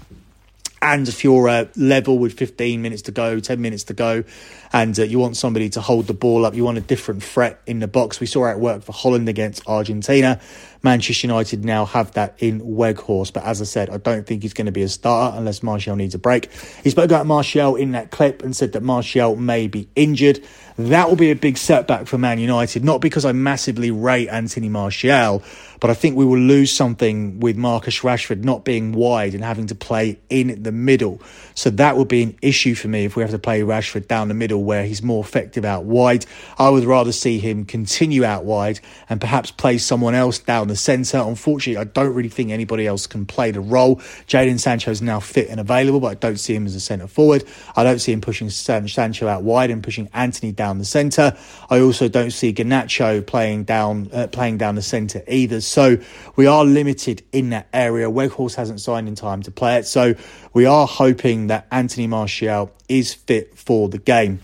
And 0.83 1.07
if 1.07 1.23
you're 1.23 1.49
uh, 1.49 1.67
level 1.77 2.19
with 2.19 2.33
15 2.33 2.81
minutes 2.81 3.03
to 3.03 3.13
go, 3.13 3.39
10 3.39 3.61
minutes 3.61 3.85
to 3.85 3.95
go, 3.95 4.25
and 4.73 4.99
uh, 4.99 5.03
you 5.03 5.19
want 5.19 5.37
somebody 5.37 5.69
to 5.71 5.81
hold 5.81 6.07
the 6.07 6.15
ball 6.15 6.47
up, 6.47 6.55
you 6.55 6.65
want 6.65 6.79
a 6.79 6.83
different 6.83 7.23
threat 7.23 7.61
in 7.67 7.81
the 7.81 7.89
box. 7.89 8.21
We 8.21 8.27
saw 8.27 8.51
it 8.51 8.59
work 8.59 8.83
for 8.83 8.93
Holland 8.93 9.29
against 9.29 9.67
Argentina. 9.67 10.41
Manchester 10.83 11.27
United 11.27 11.65
now 11.65 11.85
have 11.85 12.13
that 12.13 12.37
in 12.39 12.61
Weghorst. 12.61 13.33
But 13.33 13.45
as 13.45 13.61
I 13.61 13.65
said, 13.65 13.91
I 13.91 13.99
don't 13.99 14.27
think 14.27 14.43
he's 14.43 14.55
going 14.55 14.67
to 14.67 14.73
be 14.73 14.83
a 14.83 14.89
starter 14.89 15.37
unless 15.37 15.63
Martial 15.63 15.97
needs 15.97 16.15
a 16.15 16.19
break. 16.19 16.51
He 16.83 16.91
spoke 16.91 17.07
about 17.07 17.27
Martial 17.27 17.77
in 17.77 17.93
that 17.93 18.11
clip 18.11 18.43
and 18.43 18.57
said 18.57 18.73
that 18.73 18.83
Martial 18.83 19.37
may 19.37 19.67
be 19.67 19.89
injured. 19.95 20.43
That 20.79 21.11
will 21.11 21.17
be 21.17 21.31
a 21.31 21.37
big 21.37 21.59
setback 21.59 22.07
for 22.07 22.17
Man 22.17 22.39
United, 22.39 22.83
not 22.83 23.03
because 23.03 23.27
I 23.27 23.33
massively 23.33 23.91
rate 23.91 24.29
Anthony 24.29 24.71
Martial, 24.71 25.43
but 25.79 25.91
I 25.91 25.95
think 25.95 26.17
we 26.17 26.25
will 26.25 26.39
lose 26.39 26.73
something 26.73 27.41
with 27.41 27.57
Marcus 27.57 28.01
Rashford 28.01 28.45
not 28.45 28.65
being 28.65 28.93
wide 28.93 29.35
and 29.35 29.45
having 29.45 29.67
to 29.67 29.75
play 29.75 30.19
in 30.31 30.63
the 30.63 30.73
middle. 30.73 31.21
So 31.55 31.69
that 31.71 31.99
would 31.99 32.09
be 32.09 32.23
an 32.23 32.39
issue 32.41 32.75
for 32.75 32.89
me 32.89 33.05
if 33.05 33.17
we 33.17 33.23
have 33.23 33.33
to 33.33 33.39
play 33.39 33.61
Rashford 33.61 34.09
down 34.09 34.29
the 34.29 34.35
middle 34.35 34.60
where 34.65 34.85
he's 34.85 35.03
more 35.03 35.23
effective 35.25 35.65
out 35.65 35.85
wide. 35.85 36.27
I 36.59 36.69
would 36.69 36.85
rather 36.85 37.13
see 37.13 37.39
him 37.39 37.65
continue 37.65 38.25
out 38.25 38.45
wide 38.45 38.81
and 39.09 39.21
perhaps 39.21 39.51
play 39.51 39.79
someone 39.79 40.15
else 40.15 40.39
down 40.39 40.69
the 40.69 40.77
centre. 40.77 41.19
Unfortunately, 41.19 41.81
I 41.81 41.85
don't 41.85 42.15
really 42.15 42.29
think 42.29 42.51
anybody 42.51 42.87
else 42.87 43.07
can 43.07 43.27
play 43.27 43.51
the 43.51 43.61
role. 43.61 43.97
Jadon 44.27 44.59
Sancho 44.59 44.91
is 44.91 45.03
now 45.03 45.21
fit 45.21 45.49
and 45.49 45.61
available, 45.61 46.01
but 46.01 46.09
I 46.09 46.15
don't 46.15 46.39
see 46.39 46.55
him 46.55 46.67
as 46.67 46.75
a 46.75 46.81
centre 46.81 47.07
forward. 47.07 47.45
I 47.77 47.85
don't 47.85 47.99
see 47.99 48.13
him 48.13 48.21
pushing 48.21 48.51
Sancho 48.51 49.29
out 49.29 49.43
wide 49.43 49.71
and 49.71 49.83
pushing 49.83 50.09
Anthony 50.13 50.53
down 50.53 50.79
the 50.79 50.85
centre. 50.85 51.37
I 51.69 51.81
also 51.81 52.09
don't 52.09 52.31
see 52.31 52.53
Garnacho 52.53 53.27
playing 53.27 53.65
down 53.65 54.11
uh, 54.13 54.27
playing 54.29 54.59
down 54.59 54.75
the 54.75 54.83
centre 54.83 55.23
either. 55.29 55.61
So 55.61 55.99
we 56.37 56.47
are 56.47 56.65
limited 56.65 57.23
in 57.33 57.51
that 57.51 57.69
area. 57.73 58.11
Weghorst 58.11 58.55
hasn't 58.55 58.81
signed 58.81 59.09
in 59.09 59.15
time 59.15 59.43
to 59.43 59.51
play 59.51 59.77
it. 59.77 59.87
So 59.87 60.15
we 60.53 60.67
are 60.67 60.87
hoping 60.87 61.49
that 61.49 61.67
Anthony 61.71 62.07
Martial 62.07 62.73
is 62.89 63.15
fit 63.15 63.57
for 63.57 63.89
the 63.89 63.99
game. 63.99 64.41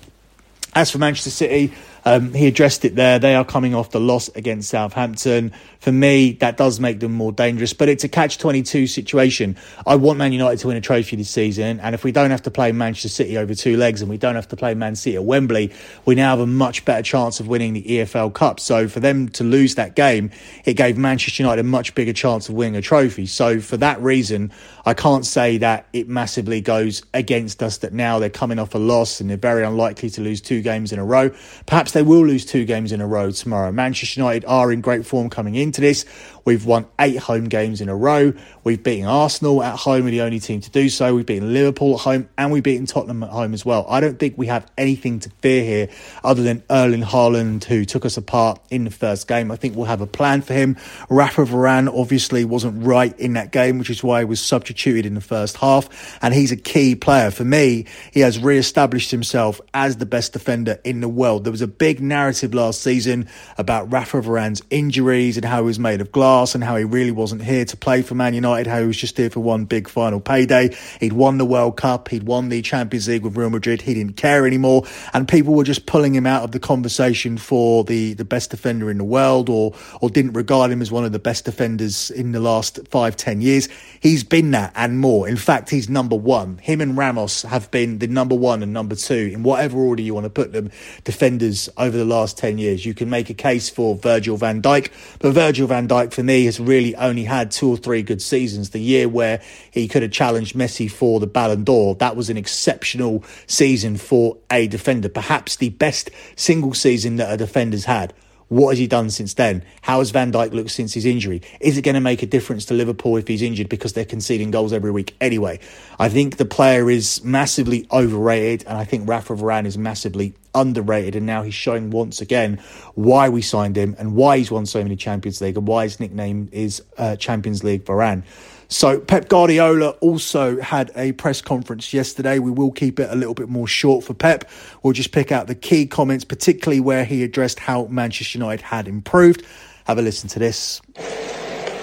As 0.77 0.91
for 0.91 0.99
Manchester 0.99 1.31
City, 1.31 1.73
um, 2.07 2.33
he 2.33 2.47
addressed 2.47 2.85
it 2.85 2.95
there. 2.95 3.19
They 3.19 3.35
are 3.35 3.45
coming 3.45 3.75
off 3.75 3.91
the 3.91 3.99
loss 3.99 4.29
against 4.29 4.71
Southampton. 4.71 5.53
For 5.81 5.91
me, 5.91 6.33
that 6.35 6.57
does 6.57 6.79
make 6.79 7.01
them 7.01 7.13
more 7.13 7.33
dangerous, 7.33 7.73
but 7.73 7.89
it's 7.89 8.05
a 8.05 8.09
catch 8.09 8.39
22 8.39 8.87
situation. 8.87 9.57
I 9.85 9.97
want 9.97 10.17
Man 10.17 10.33
United 10.33 10.61
to 10.61 10.69
win 10.69 10.77
a 10.77 10.81
trophy 10.81 11.17
this 11.17 11.31
season, 11.31 11.81
and 11.81 11.97
if 11.97 12.05
we 12.05 12.13
don't 12.13 12.31
have 12.31 12.43
to 12.43 12.51
play 12.51 12.71
Manchester 12.71 13.09
City 13.09 13.37
over 13.37 13.55
two 13.55 13.77
legs 13.77 14.03
and 14.03 14.09
we 14.09 14.19
don't 14.19 14.37
have 14.37 14.47
to 14.49 14.57
play 14.57 14.75
Man 14.75 14.95
City 14.95 15.17
at 15.17 15.25
Wembley, 15.25 15.73
we 16.05 16.15
now 16.15 16.31
have 16.31 16.41
a 16.41 16.47
much 16.47 16.85
better 16.85 17.03
chance 17.03 17.41
of 17.41 17.49
winning 17.49 17.73
the 17.73 17.83
EFL 17.83 18.33
Cup. 18.33 18.61
So 18.61 18.87
for 18.87 19.01
them 19.01 19.29
to 19.31 19.43
lose 19.43 19.75
that 19.75 19.97
game, 19.97 20.31
it 20.65 20.75
gave 20.75 20.97
Manchester 20.97 21.43
United 21.43 21.61
a 21.61 21.65
much 21.65 21.93
bigger 21.97 22.13
chance 22.13 22.49
of 22.49 22.55
winning 22.55 22.77
a 22.77 22.83
trophy. 22.83 23.27
So 23.27 23.59
for 23.59 23.77
that 23.79 24.01
reason, 24.01 24.53
I 24.85 24.95
can't 24.95 25.27
say 25.27 25.59
that 25.59 25.89
it 25.93 26.09
massively 26.09 26.61
goes 26.61 27.03
against 27.15 27.65
us 27.65 27.79
that 27.79 27.93
now 27.93 28.21
they're 28.21 28.31
coming 28.31 28.61
off 28.61 28.77
a 28.77 28.79
loss 28.79 29.21
and 29.21 29.29
they're 29.29 29.37
very 29.37 29.65
unlikely 29.65 30.11
to 30.11 30.21
lose 30.21 30.41
two 30.41 30.63
games 30.63 30.93
in 30.93 31.01
a 31.01 31.05
row. 31.05 31.31
Perhaps 31.67 31.96
they 31.97 32.03
will 32.03 32.27
lose 32.27 32.45
two 32.45 32.67
games 32.67 32.93
in 32.93 33.01
a 33.01 33.07
row 33.07 33.31
tomorrow. 33.31 33.73
Manchester 33.73 34.21
United 34.21 34.45
are 34.45 34.71
in 34.71 34.83
great 34.83 35.07
form 35.07 35.31
coming 35.31 35.55
into 35.55 35.81
this. 35.81 36.05
We've 36.47 36.65
won 36.65 36.87
eight 37.01 37.19
home 37.19 37.49
games 37.49 37.81
in 37.81 37.89
a 37.89 37.97
row. 37.97 38.33
We've 38.63 38.81
beaten 38.81 39.05
Arsenal 39.05 39.65
at 39.65 39.77
home, 39.77 40.05
we're 40.05 40.13
the 40.13 40.21
only 40.21 40.39
team 40.39 40.61
to 40.61 40.71
do 40.71 40.89
so. 40.89 41.13
We've 41.17 41.27
beaten 41.27 41.53
Liverpool 41.53 41.95
at 41.95 42.03
home 42.03 42.29
and 42.39 42.53
we've 42.53 42.63
beaten 42.63 42.87
Tottenham 42.87 43.25
at 43.25 43.31
home 43.31 43.53
as 43.53 43.67
well. 43.67 43.85
I 43.89 43.99
don't 43.99 44.17
think 44.17 44.39
we 44.39 44.47
have 44.47 44.71
anything 44.79 45.19
to 45.21 45.31
fear 45.43 45.65
here 45.65 45.89
other 46.23 46.45
than 46.45 46.63
Erling 46.71 47.03
Haaland, 47.03 47.65
who 47.65 47.85
took 47.85 48.05
us 48.05 48.17
apart 48.17 48.61
in 48.71 48.85
the 48.85 48.93
first 48.93 49.27
game. 49.27 49.51
I 49.51 49.57
think 49.57 49.75
we'll 49.75 49.87
have 49.87 50.01
a 50.01 50.07
plan 50.07 50.41
for 50.41 50.55
him. 50.55 50.77
Rafa 51.11 51.43
Varane 51.43 51.93
obviously 51.93 52.45
wasn't 52.45 52.87
right 52.87 53.19
in 53.19 53.33
that 53.33 53.51
game, 53.51 53.79
which 53.79 53.91
is 53.91 54.05
why 54.05 54.21
he 54.21 54.25
was 54.25 54.41
substituted 54.41 55.05
in 55.05 55.15
the 55.15 55.21
first 55.21 55.57
half. 55.57 56.17
And 56.23 56.33
he's 56.33 56.53
a 56.53 56.57
key 56.57 56.95
player. 56.95 57.33
For 57.33 57.45
me, 57.45 57.87
he 58.13 58.21
has 58.21 58.39
re 58.39 58.57
established 58.57 59.11
himself 59.11 59.61
as 59.75 59.97
the 59.97 60.07
best 60.07 60.33
defender 60.33 60.79
in 60.85 61.01
the 61.01 61.09
world. 61.09 61.43
There 61.43 61.51
was 61.51 61.61
a 61.61 61.67
big 61.67 62.01
narrative 62.01 62.55
last 62.55 62.83
season 62.83 63.29
about 63.59 63.93
Rafa 63.93 64.21
Varane's 64.21 64.63
injuries 64.71 65.37
and 65.37 65.45
how 65.45 65.63
he 65.63 65.67
was 65.67 65.81
made 65.81 66.01
of 66.01 66.13
glass 66.13 66.36
and 66.37 66.63
how 66.63 66.77
he 66.77 66.85
really 66.85 67.11
wasn't 67.11 67.43
here 67.43 67.65
to 67.65 67.77
play 67.77 68.03
for 68.03 68.15
Man 68.15 68.35
United, 68.35 68.67
how 68.69 68.81
he 68.81 68.87
was 68.87 68.97
just 68.97 69.17
here 69.17 69.31
for 69.31 69.41
one 69.41 69.65
big 69.65 69.89
final 69.89 70.21
payday. 70.21 70.77
He'd 71.01 71.13
won 71.15 71.39
the 71.39 71.45
World 71.45 71.77
Cup, 71.77 72.09
he'd 72.09 72.25
won 72.25 72.49
the 72.49 72.63
Champions 72.63 73.09
League 73.09 73.23
with 73.23 73.37
Real 73.37 73.51
Madrid, 73.51 73.83
he 73.83 73.95
didn't 73.95 74.17
care 74.17 74.47
anymore, 74.47 74.85
and 75.13 75.27
people 75.27 75.55
were 75.55 75.65
just 75.65 75.87
pulling 75.87 76.15
him 76.15 76.27
out 76.27 76.43
of 76.43 76.53
the 76.53 76.61
conversation 76.61 77.39
for 77.39 77.85
the, 77.85 78.13
the 78.15 78.25
best 78.25 78.51
defender 78.51 78.91
in 78.91 78.99
the 78.99 79.05
world 79.05 79.49
or 79.49 79.75
or 80.01 80.11
didn't 80.11 80.33
regard 80.33 80.71
him 80.71 80.83
as 80.83 80.91
one 80.91 81.05
of 81.05 81.13
the 81.13 81.19
best 81.19 81.45
defenders 81.45 82.11
in 82.11 82.33
the 82.33 82.41
last 82.41 82.79
five, 82.89 83.17
ten 83.17 83.41
years. 83.41 83.69
He's 84.01 84.25
been 84.25 84.51
that 84.53 84.73
and 84.75 84.99
more. 84.99 85.29
In 85.29 85.37
fact, 85.37 85.71
he's 85.71 85.89
number 85.89 86.17
one. 86.17 86.59
Him 86.59 86.81
and 86.81 86.97
Ramos 86.97 87.43
have 87.43 87.71
been 87.71 87.99
the 87.99 88.07
number 88.07 88.35
one 88.35 88.63
and 88.63 88.73
number 88.73 88.95
two 88.95 89.31
in 89.33 89.43
whatever 89.43 89.79
order 89.79 90.03
you 90.03 90.15
want 90.15 90.25
to 90.25 90.31
put 90.31 90.53
them, 90.53 90.71
defenders 91.05 91.69
over 91.77 91.97
the 91.97 92.05
last 92.05 92.39
10 92.39 92.59
years. 92.59 92.85
You 92.85 92.95
can 92.95 93.11
make 93.11 93.31
a 93.31 93.35
case 93.35 93.69
for 93.69 93.97
Virgil 93.97 94.37
van 94.37 94.63
Dijk, 94.63 94.91
but 95.19 95.33
Virgil 95.33 95.67
van 95.67 95.89
Dijk 95.89 96.13
for 96.13 96.23
me 96.27 96.45
has 96.45 96.61
really 96.61 96.95
only 96.97 97.25
had 97.25 97.51
two 97.51 97.71
or 97.71 97.77
three 97.77 98.03
good 98.03 98.21
seasons. 98.21 98.71
The 98.71 98.81
year 98.81 99.09
where 99.09 99.41
he 99.71 99.89
could 99.89 100.03
have 100.03 100.11
challenged 100.11 100.55
Messi 100.55 100.91
for 100.91 101.21
the 101.21 101.27
Ballon 101.27 101.65
d'Or, 101.65 101.95
that 101.95 102.17
was 102.17 102.29
an 102.29 102.37
exceptional 102.37 103.25
season 103.47 103.97
for 103.97 104.37
a 104.51 104.67
defender, 104.67 105.09
perhaps 105.09 105.57
the 105.57 105.71
best 105.71 106.11
single 106.35 106.75
season 106.75 107.17
that 107.17 107.33
a 107.33 107.37
defender's 107.37 107.87
had. 107.87 108.13
What 108.49 108.71
has 108.71 108.79
he 108.79 108.87
done 108.87 109.11
since 109.11 109.35
then? 109.35 109.65
How 109.83 109.99
has 109.99 110.11
Van 110.11 110.31
Dijk 110.31 110.53
looked 110.53 110.71
since 110.71 110.95
his 110.95 111.05
injury? 111.05 111.43
Is 111.61 111.77
it 111.77 111.83
going 111.83 111.97
to 111.97 112.01
make 112.01 112.23
a 112.23 112.27
difference 112.27 112.65
to 112.67 112.75
Liverpool 112.75 113.17
if 113.17 113.27
he's 113.27 113.43
injured 113.43 113.69
because 113.69 113.95
they're 113.95 114.05
conceding 114.05 114.53
goals 114.53 114.73
every 114.73 114.93
week 114.93 115.17
anyway? 115.21 115.59
I 115.99 116.09
think 116.09 116.37
the 116.37 116.45
player 116.45 116.89
is 116.89 117.25
massively 117.25 117.89
overrated, 117.91 118.65
and 118.69 118.79
I 118.79 118.85
think 118.85 119.09
Rafa 119.09 119.35
Varane 119.35 119.67
is 119.67 119.77
massively 119.77 120.35
underrated. 120.55 121.17
And 121.17 121.27
now 121.27 121.43
he's 121.43 121.55
showing 121.55 121.91
once 121.91 122.21
again 122.21 122.61
why 122.95 123.29
we 123.29 123.43
signed 123.43 123.77
him 123.77 123.97
and 123.99 124.15
why 124.15 124.39
he's 124.39 124.51
won 124.51 124.65
so 124.65 124.81
many 124.81 124.95
Champions 124.95 125.41
League 125.41 125.57
and 125.57 125.67
why 125.67 125.83
his 125.83 125.99
nickname 125.99 126.49
is 126.53 126.83
uh, 126.99 127.17
Champions 127.17 127.65
League 127.65 127.85
Varane. 127.85 128.23
So 128.69 128.99
Pep 128.99 129.29
Guardiola 129.29 129.91
also 130.01 130.61
had 130.61 130.91
a 130.97 131.13
press 131.13 131.41
conference 131.41 131.95
yesterday. 131.95 132.39
We 132.39 132.51
will 132.51 132.73
keep 132.73 132.99
it 132.99 133.09
a 133.11 133.15
little 133.15 133.35
bit 133.35 133.49
more 133.49 133.69
short 133.69 134.05
for 134.05 134.15
Pep. 134.15 134.49
We'll 134.83 134.93
just 134.93 135.13
pick 135.13 135.31
out 135.31 135.47
the 135.47 135.55
key 135.55 135.87
comments, 135.87 136.25
particularly 136.25 136.81
where 136.81 137.05
he 137.05 137.23
addressed 137.23 137.61
how 137.61 137.87
Manchester 137.87 138.39
United 138.39 138.63
had 138.63 138.89
improved. 138.89 139.45
Have 139.85 139.99
a 139.99 140.03
listen 140.03 140.29
to 140.31 140.39
this. 140.39 140.81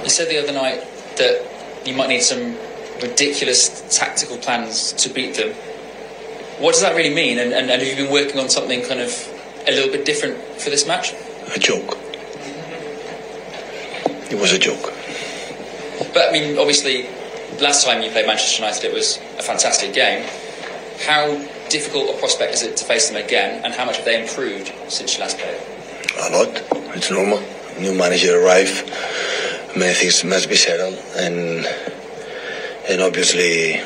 You 0.03 0.09
said 0.09 0.29
the 0.29 0.43
other 0.43 0.51
night 0.51 0.83
that 1.17 1.83
you 1.85 1.95
might 1.95 2.09
need 2.09 2.21
some 2.21 2.55
ridiculous 3.01 3.97
tactical 3.97 4.37
plans 4.37 4.91
to 4.93 5.09
beat 5.09 5.35
them. 5.35 5.53
What 6.59 6.73
does 6.73 6.81
that 6.81 6.95
really 6.95 7.13
mean? 7.13 7.39
And, 7.39 7.53
and, 7.53 7.69
and 7.69 7.81
have 7.81 7.87
you 7.87 7.95
been 7.95 8.11
working 8.11 8.39
on 8.39 8.49
something 8.49 8.81
kind 8.85 8.99
of 8.99 9.11
a 9.67 9.71
little 9.71 9.91
bit 9.91 10.05
different 10.05 10.37
for 10.59 10.69
this 10.69 10.85
match? 10.85 11.13
A 11.55 11.59
joke. 11.59 11.97
It 14.29 14.39
was 14.39 14.51
a 14.51 14.59
joke. 14.59 14.93
But 16.13 16.29
I 16.29 16.32
mean, 16.32 16.58
obviously, 16.58 17.08
last 17.62 17.86
time 17.86 18.01
you 18.01 18.10
played 18.12 18.25
Manchester 18.25 18.62
United, 18.62 18.86
it 18.86 18.93
was 18.93 19.17
a 19.38 19.43
fantastic 19.43 19.93
game. 19.93 20.25
How 21.06 21.36
difficult 21.69 22.15
a 22.15 22.19
prospect 22.19 22.53
is 22.53 22.63
it 22.63 22.77
to 22.77 22.86
face 22.86 23.10
them 23.10 23.23
again, 23.23 23.63
and 23.63 23.73
how 23.73 23.86
much 23.86 23.97
have 23.97 24.06
they 24.06 24.21
improved 24.21 24.71
since 24.88 25.15
you 25.15 25.21
last 25.21 25.38
played? 25.38 25.60
A 26.17 26.29
lot. 26.32 26.95
It's 26.95 27.10
normal. 27.10 27.41
New 27.79 27.93
manager 27.93 28.39
arrive. 28.39 28.71
Many 29.75 29.93
things 29.93 30.23
must 30.23 30.49
be 30.49 30.56
settled, 30.56 30.97
and 31.15 31.65
and 32.89 33.01
obviously 33.01 33.82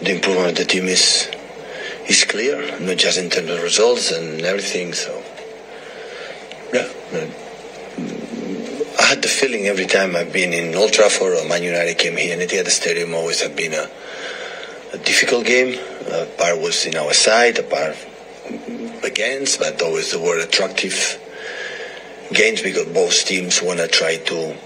the 0.00 0.14
improvement 0.14 0.50
of 0.50 0.56
the 0.56 0.64
team 0.64 0.86
is 0.86 1.30
is 2.08 2.24
clear, 2.24 2.78
not 2.80 2.96
just 2.96 3.18
in 3.18 3.30
terms 3.30 3.50
of 3.50 3.62
results 3.62 4.10
and 4.10 4.42
everything. 4.42 4.92
So 4.92 5.22
yeah. 6.72 6.88
I 8.98 9.06
had 9.06 9.22
the 9.22 9.28
feeling 9.28 9.66
every 9.66 9.86
time 9.86 10.14
I've 10.14 10.32
been 10.32 10.52
in 10.52 10.74
Old 10.74 10.92
Trafford 10.92 11.36
or 11.36 11.48
Man 11.48 11.62
United 11.62 11.98
came 11.98 12.16
here, 12.16 12.32
and 12.32 12.48
Etihad 12.48 12.68
Stadium 12.68 13.12
always 13.14 13.40
have 13.42 13.56
been 13.56 13.72
a, 13.72 13.88
a 14.92 14.98
difficult 14.98 15.46
game. 15.46 15.78
A 16.10 16.26
part 16.26 16.60
was 16.60 16.86
in 16.86 16.96
our 16.96 17.12
side, 17.12 17.56
part 17.68 17.96
against, 19.02 19.58
but 19.58 19.82
always 19.82 20.12
the 20.12 20.20
were 20.20 20.38
attractive 20.38 21.18
games 22.32 22.62
because 22.62 22.86
both 22.92 23.24
teams 23.24 23.60
want 23.60 23.80
to 23.80 23.88
try 23.88 24.16
to, 24.16 24.56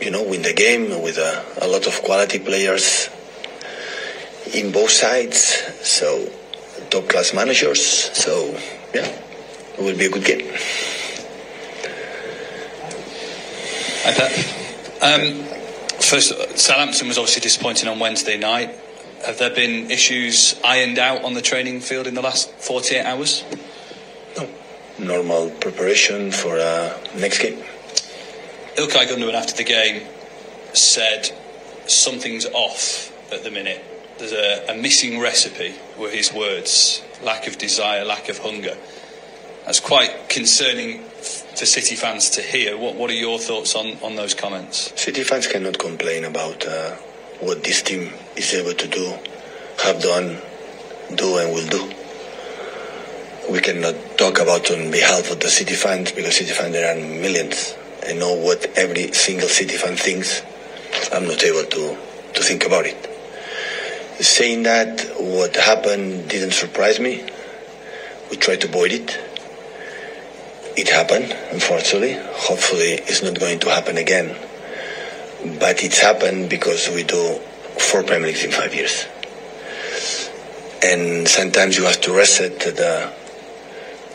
you 0.00 0.10
know, 0.10 0.22
win 0.22 0.42
the 0.42 0.54
game 0.54 1.02
with 1.02 1.18
a, 1.18 1.44
a 1.60 1.68
lot 1.68 1.86
of 1.86 2.00
quality 2.02 2.38
players 2.38 3.10
in 4.54 4.72
both 4.72 4.90
sides. 4.90 5.38
So 5.86 6.30
top 6.88 7.08
class 7.08 7.34
managers. 7.34 7.84
So 7.84 8.56
yeah, 8.94 9.06
it 9.06 9.78
will 9.78 9.98
be 9.98 10.06
a 10.06 10.10
good 10.10 10.24
game. 10.24 10.56
Hi, 14.02 14.12
Pep. 14.14 14.32
Um, 15.02 15.44
first, 16.00 16.32
Southampton 16.58 17.06
was 17.08 17.18
obviously 17.18 17.42
disappointing 17.42 17.86
on 17.86 17.98
Wednesday 17.98 18.38
night. 18.38 18.74
Have 19.26 19.36
there 19.38 19.54
been 19.54 19.90
issues 19.90 20.58
ironed 20.64 20.98
out 20.98 21.22
on 21.22 21.34
the 21.34 21.42
training 21.42 21.80
field 21.80 22.06
in 22.06 22.14
the 22.14 22.22
last 22.22 22.50
48 22.50 23.04
hours? 23.04 23.44
No. 24.38 24.48
Normal 24.98 25.50
preparation 25.50 26.32
for 26.32 26.58
uh, 26.58 26.98
next 27.14 27.40
game. 27.40 27.62
Ilkay 28.76 29.06
Gundogan 29.06 29.34
after 29.34 29.54
the 29.54 29.64
game 29.64 30.08
said 30.72 31.30
something's 31.86 32.46
off 32.46 33.12
at 33.30 33.44
the 33.44 33.50
minute. 33.50 33.84
There's 34.16 34.32
a, 34.32 34.72
a 34.72 34.74
missing 34.80 35.20
recipe, 35.20 35.74
were 35.98 36.08
his 36.08 36.32
words. 36.32 37.02
Lack 37.22 37.46
of 37.46 37.58
desire, 37.58 38.06
lack 38.06 38.30
of 38.30 38.38
hunger. 38.38 38.78
That's 39.66 39.80
quite 39.80 40.30
concerning 40.30 41.04
for 41.60 41.66
City 41.66 41.94
fans 41.94 42.30
to 42.30 42.40
hear. 42.40 42.74
What 42.78 42.94
What 42.94 43.10
are 43.10 43.20
your 43.28 43.38
thoughts 43.38 43.74
on, 43.74 43.98
on 44.02 44.16
those 44.16 44.32
comments? 44.32 44.98
City 44.98 45.22
fans 45.22 45.46
cannot 45.46 45.78
complain 45.78 46.24
about 46.24 46.66
uh, 46.66 46.92
what 47.40 47.62
this 47.62 47.82
team 47.82 48.14
is 48.34 48.54
able 48.54 48.72
to 48.72 48.88
do, 48.88 49.12
have 49.84 50.00
done, 50.00 50.38
do, 51.14 51.36
and 51.36 51.52
will 51.52 51.68
do. 51.68 51.84
We 53.52 53.60
cannot 53.60 53.94
talk 54.16 54.40
about 54.40 54.70
on 54.70 54.90
behalf 54.90 55.30
of 55.30 55.40
the 55.40 55.50
City 55.50 55.74
fans 55.74 56.12
because 56.12 56.36
City 56.36 56.52
fans 56.52 56.72
there 56.72 56.96
are 56.96 56.98
millions 56.98 57.74
and 58.06 58.18
know 58.18 58.32
what 58.32 58.64
every 58.78 59.12
single 59.12 59.48
City 59.48 59.76
fan 59.76 59.96
thinks. 59.96 60.40
I'm 61.12 61.26
not 61.28 61.44
able 61.44 61.68
to, 61.68 61.98
to 62.36 62.42
think 62.42 62.64
about 62.64 62.86
it. 62.86 62.96
Saying 64.24 64.62
that, 64.62 65.12
what 65.18 65.56
happened 65.56 66.26
didn't 66.30 66.52
surprise 66.52 66.98
me. 66.98 67.28
We 68.30 68.38
tried 68.38 68.62
to 68.62 68.68
avoid 68.68 68.92
it 68.92 69.29
it 70.76 70.88
happened, 70.88 71.36
unfortunately. 71.52 72.14
Hopefully, 72.32 72.92
it's 73.08 73.22
not 73.22 73.38
going 73.38 73.58
to 73.60 73.70
happen 73.70 73.96
again. 73.96 74.36
But 75.58 75.82
it's 75.82 75.98
happened 75.98 76.50
because 76.50 76.88
we 76.88 77.02
do 77.02 77.38
four 77.78 78.02
Premier 78.02 78.28
Leagues 78.28 78.44
in 78.44 78.50
five 78.52 78.74
years. 78.74 79.06
And 80.82 81.28
sometimes 81.28 81.76
you 81.76 81.84
have 81.84 82.00
to 82.02 82.12
reset 82.12 82.58
the, 82.60 83.12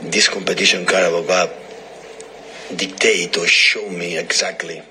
this 0.02 0.30
competition 0.30 0.86
Carabao 0.86 1.28
Cup 1.28 1.50
dictate 2.76 3.38
or 3.38 3.46
show 3.46 3.88
me 3.90 4.18
exactly 4.18 4.82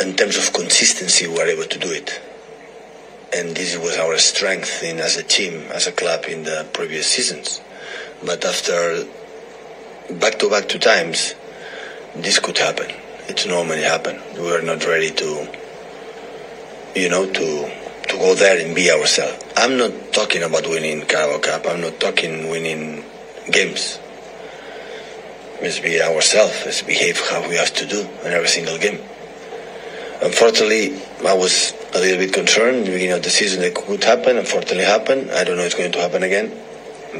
in 0.00 0.14
terms 0.14 0.36
of 0.36 0.52
consistency, 0.52 1.26
we 1.26 1.34
were 1.34 1.46
able 1.46 1.64
to 1.64 1.78
do 1.78 1.90
it. 1.90 2.20
And 3.32 3.56
this 3.56 3.76
was 3.76 3.96
our 3.98 4.18
strength 4.18 4.82
in 4.82 4.98
as 4.98 5.16
a 5.16 5.22
team, 5.22 5.62
as 5.72 5.86
a 5.86 5.92
club 5.92 6.24
in 6.26 6.44
the 6.44 6.66
previous 6.72 7.06
seasons. 7.06 7.60
But 8.24 8.44
after 8.44 9.04
back 10.10 10.38
to 10.38 10.50
back 10.50 10.68
two 10.68 10.78
times, 10.78 11.34
this 12.14 12.38
could 12.38 12.58
happen. 12.58 12.90
It 13.28 13.46
normally 13.46 13.82
happen. 13.82 14.20
We 14.34 14.50
are 14.52 14.62
not 14.62 14.86
ready 14.86 15.10
to, 15.10 15.48
you 16.94 17.08
know, 17.08 17.26
to 17.30 17.86
to 18.08 18.16
go 18.16 18.34
there 18.34 18.64
and 18.64 18.74
be 18.74 18.90
ourselves. 18.90 19.44
I'm 19.56 19.76
not 19.76 20.12
talking 20.12 20.42
about 20.42 20.68
winning 20.68 21.02
Carabao 21.02 21.40
Cup. 21.40 21.66
I'm 21.66 21.80
not 21.80 21.98
talking 21.98 22.48
winning 22.50 23.04
games. 23.50 23.98
Let's 25.60 25.80
be 25.80 26.00
ourselves. 26.00 26.62
Let's 26.64 26.82
behave 26.82 27.18
how 27.28 27.48
we 27.48 27.56
have 27.56 27.74
to 27.74 27.86
do 27.86 28.00
in 28.24 28.32
every 28.32 28.48
single 28.48 28.78
game. 28.78 29.00
Unfortunately, 30.22 31.00
I 31.26 31.34
was 31.34 31.74
a 31.94 31.98
little 31.98 32.18
bit 32.18 32.32
concerned 32.32 32.78
at 32.78 32.84
the 32.86 32.92
beginning 32.92 33.16
of 33.16 33.22
the 33.22 33.30
season 33.30 33.62
it 33.62 33.74
could 33.74 34.04
happen. 34.04 34.36
Unfortunately, 34.38 34.84
happened. 34.84 35.30
I 35.30 35.44
don't 35.44 35.56
know 35.56 35.64
it's 35.64 35.74
going 35.74 35.92
to 35.92 36.00
happen 36.00 36.22
again, 36.22 36.52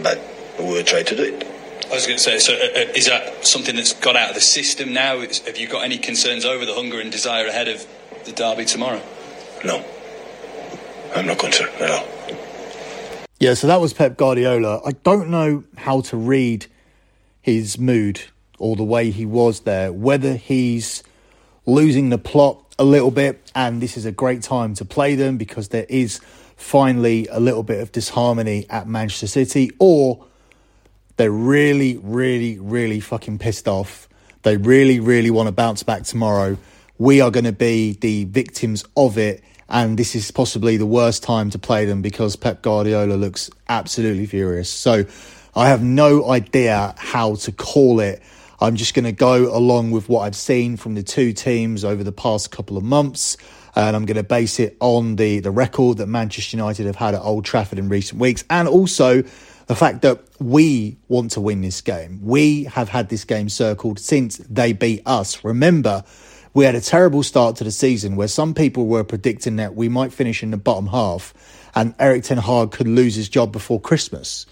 but 0.02 0.20
we 0.58 0.64
will 0.64 0.84
try 0.84 1.02
to 1.02 1.16
do 1.16 1.22
it. 1.22 1.45
I 1.84 1.94
was 1.94 2.06
going 2.06 2.18
to 2.18 2.22
say, 2.22 2.38
so 2.38 2.52
uh, 2.52 2.56
uh, 2.56 2.92
is 2.94 3.06
that 3.06 3.46
something 3.46 3.76
that's 3.76 3.92
got 3.94 4.16
out 4.16 4.30
of 4.30 4.34
the 4.34 4.40
system 4.40 4.92
now? 4.92 5.18
It's, 5.18 5.38
have 5.46 5.56
you 5.56 5.68
got 5.68 5.84
any 5.84 5.98
concerns 5.98 6.44
over 6.44 6.66
the 6.66 6.74
hunger 6.74 7.00
and 7.00 7.12
desire 7.12 7.46
ahead 7.46 7.68
of 7.68 7.86
the 8.24 8.32
derby 8.32 8.64
tomorrow? 8.64 9.00
No, 9.64 9.84
I'm 11.14 11.26
not 11.26 11.38
concerned 11.38 11.74
at 11.80 11.90
all. 11.90 12.06
Yeah, 13.38 13.54
so 13.54 13.66
that 13.66 13.80
was 13.80 13.92
Pep 13.92 14.16
Guardiola. 14.16 14.80
I 14.84 14.92
don't 15.02 15.28
know 15.28 15.64
how 15.76 16.00
to 16.02 16.16
read 16.16 16.66
his 17.40 17.78
mood 17.78 18.20
or 18.58 18.74
the 18.74 18.82
way 18.82 19.10
he 19.10 19.26
was 19.26 19.60
there, 19.60 19.92
whether 19.92 20.34
he's 20.34 21.04
losing 21.66 22.08
the 22.08 22.18
plot 22.18 22.62
a 22.78 22.84
little 22.84 23.10
bit, 23.10 23.50
and 23.54 23.80
this 23.80 23.96
is 23.96 24.04
a 24.04 24.12
great 24.12 24.42
time 24.42 24.74
to 24.74 24.84
play 24.84 25.14
them 25.14 25.36
because 25.36 25.68
there 25.68 25.86
is 25.88 26.20
finally 26.56 27.26
a 27.30 27.38
little 27.38 27.62
bit 27.62 27.80
of 27.80 27.92
disharmony 27.92 28.66
at 28.70 28.88
Manchester 28.88 29.26
City, 29.26 29.70
or 29.78 30.24
they're 31.16 31.30
really, 31.30 31.96
really, 31.98 32.58
really 32.58 33.00
fucking 33.00 33.38
pissed 33.38 33.68
off. 33.68 34.08
They 34.42 34.56
really, 34.56 35.00
really 35.00 35.30
want 35.30 35.48
to 35.48 35.52
bounce 35.52 35.82
back 35.82 36.04
tomorrow. 36.04 36.56
We 36.98 37.20
are 37.20 37.30
going 37.30 37.44
to 37.44 37.52
be 37.52 37.92
the 37.92 38.24
victims 38.24 38.84
of 38.96 39.18
it, 39.18 39.42
and 39.68 39.98
this 39.98 40.14
is 40.14 40.30
possibly 40.30 40.76
the 40.76 40.86
worst 40.86 41.22
time 41.22 41.50
to 41.50 41.58
play 41.58 41.84
them 41.84 42.02
because 42.02 42.36
Pep 42.36 42.62
Guardiola 42.62 43.14
looks 43.14 43.50
absolutely 43.68 44.26
furious. 44.26 44.70
So 44.70 45.04
I 45.54 45.68
have 45.68 45.82
no 45.82 46.30
idea 46.30 46.94
how 46.98 47.34
to 47.36 47.52
call 47.52 48.00
it. 48.00 48.22
I'm 48.60 48.76
just 48.76 48.94
going 48.94 49.04
to 49.04 49.12
go 49.12 49.54
along 49.54 49.90
with 49.90 50.08
what 50.08 50.20
I've 50.20 50.36
seen 50.36 50.76
from 50.76 50.94
the 50.94 51.02
two 51.02 51.32
teams 51.32 51.84
over 51.84 52.04
the 52.04 52.12
past 52.12 52.50
couple 52.50 52.76
of 52.76 52.84
months. 52.84 53.36
And 53.76 53.94
I'm 53.94 54.06
going 54.06 54.16
to 54.16 54.24
base 54.24 54.58
it 54.58 54.76
on 54.80 55.16
the, 55.16 55.40
the 55.40 55.50
record 55.50 55.98
that 55.98 56.06
Manchester 56.06 56.56
United 56.56 56.86
have 56.86 56.96
had 56.96 57.14
at 57.14 57.20
Old 57.20 57.44
Trafford 57.44 57.78
in 57.78 57.88
recent 57.88 58.18
weeks. 58.18 58.42
And 58.48 58.66
also 58.66 59.22
the 59.66 59.74
fact 59.74 60.02
that 60.02 60.20
we 60.40 60.96
want 61.08 61.32
to 61.32 61.40
win 61.40 61.60
this 61.60 61.82
game. 61.82 62.20
We 62.22 62.64
have 62.64 62.88
had 62.88 63.08
this 63.08 63.24
game 63.24 63.48
circled 63.48 63.98
since 63.98 64.38
they 64.38 64.72
beat 64.72 65.02
us. 65.04 65.44
Remember, 65.44 66.04
we 66.54 66.64
had 66.64 66.74
a 66.74 66.80
terrible 66.80 67.22
start 67.22 67.56
to 67.56 67.64
the 67.64 67.70
season 67.70 68.16
where 68.16 68.28
some 68.28 68.54
people 68.54 68.86
were 68.86 69.04
predicting 69.04 69.56
that 69.56 69.74
we 69.74 69.88
might 69.88 70.12
finish 70.12 70.42
in 70.42 70.52
the 70.52 70.56
bottom 70.56 70.86
half 70.86 71.34
and 71.76 71.94
Erik 71.98 72.24
Ten 72.24 72.38
Hag 72.38 72.70
could 72.70 72.88
lose 72.88 73.14
his 73.14 73.28
job 73.28 73.52
before 73.52 73.78
Christmas. 73.78 74.46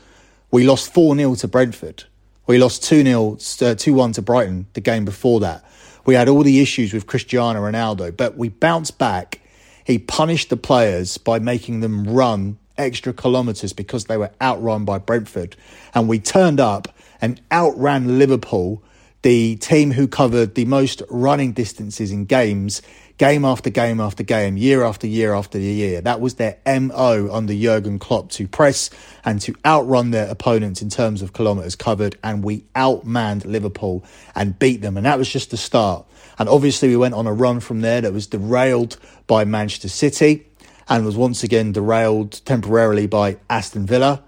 We 0.51 0.65
lost 0.65 0.93
4 0.93 1.17
0 1.17 1.35
to 1.37 1.49
Brentford. 1.49 2.05
We 2.47 2.59
lost 2.59 2.85
2 2.85 3.03
0, 3.03 3.39
uh, 3.63 3.75
2 3.75 3.95
1 3.95 4.13
to 4.13 4.23
Brighton 4.23 4.67
the 4.75 4.83
game 4.83 5.07
before 5.07 5.41
that. 5.41 5.65
We 6.07 6.15
had 6.15 6.29
all 6.29 6.43
the 6.43 6.61
issues 6.61 6.93
with 6.93 7.07
Cristiano 7.07 7.61
Ronaldo, 7.61 8.17
but 8.17 8.37
we 8.37 8.49
bounced 8.49 8.99
back. 8.99 9.41
He 9.85 9.99
punished 9.99 10.51
the 10.51 10.57
players 10.57 11.19
by 11.19 11.39
making 11.39 11.81
them 11.81 12.05
run 12.05 12.59
extra 12.77 13.13
kilometres 13.13 13.73
because 13.73 14.07
they 14.07 14.17
were 14.17 14.31
outrun 14.41 14.85
by 14.85 14.99
Brentford. 14.99 15.57
And 15.95 16.09
we 16.09 16.19
turned 16.19 16.61
up 16.61 16.89
and 17.21 17.41
outran 17.51 18.19
Liverpool, 18.19 18.83
the 19.23 19.57
team 19.57 19.93
who 19.93 20.07
covered 20.07 20.55
the 20.55 20.65
most 20.67 21.03
running 21.09 21.53
distances 21.53 22.11
in 22.11 22.27
games, 22.27 22.83
game 23.19 23.45
after 23.45 23.71
game 23.71 24.01
after 24.01 24.23
game, 24.23 24.57
year 24.57 24.83
after 24.83 25.07
year 25.07 25.35
after 25.35 25.59
year. 25.59 26.01
That 26.01 26.21
was 26.21 26.35
their 26.35 26.59
MO 26.67 27.29
under 27.33 27.55
Jurgen 27.55 27.99
Klopp 27.99 28.31
to 28.31 28.49
press 28.49 28.91
and 29.25 29.41
to 29.43 29.55
outrun 29.65 30.11
their 30.11 30.29
opponents 30.29 30.83
in 30.83 30.91
terms 30.91 31.23
of 31.23 31.33
kilometres 31.33 31.77
covered. 31.77 32.19
And 32.23 32.43
we 32.43 32.65
outmanned 32.75 33.45
Liverpool 33.45 34.05
and 34.35 34.59
beat 34.59 34.81
them. 34.83 34.97
And 34.97 35.07
that 35.07 35.19
was 35.19 35.29
just 35.29 35.51
the 35.51 35.57
start. 35.57 36.07
And 36.39 36.49
obviously, 36.49 36.89
we 36.89 36.97
went 36.97 37.15
on 37.15 37.27
a 37.27 37.33
run 37.33 37.61
from 37.61 37.81
there 37.81 38.01
that 38.01 38.13
was 38.13 38.27
derailed 38.27 38.99
by 39.27 39.45
Manchester 39.45 39.89
City 39.89 40.47
and 40.89 41.05
was 41.05 41.17
once 41.17 41.45
again 41.45 41.73
derailed 41.73 42.45
temporarily 42.45 43.07
by 43.07 43.39
Aston 43.49 43.87
Villa. 43.87 44.23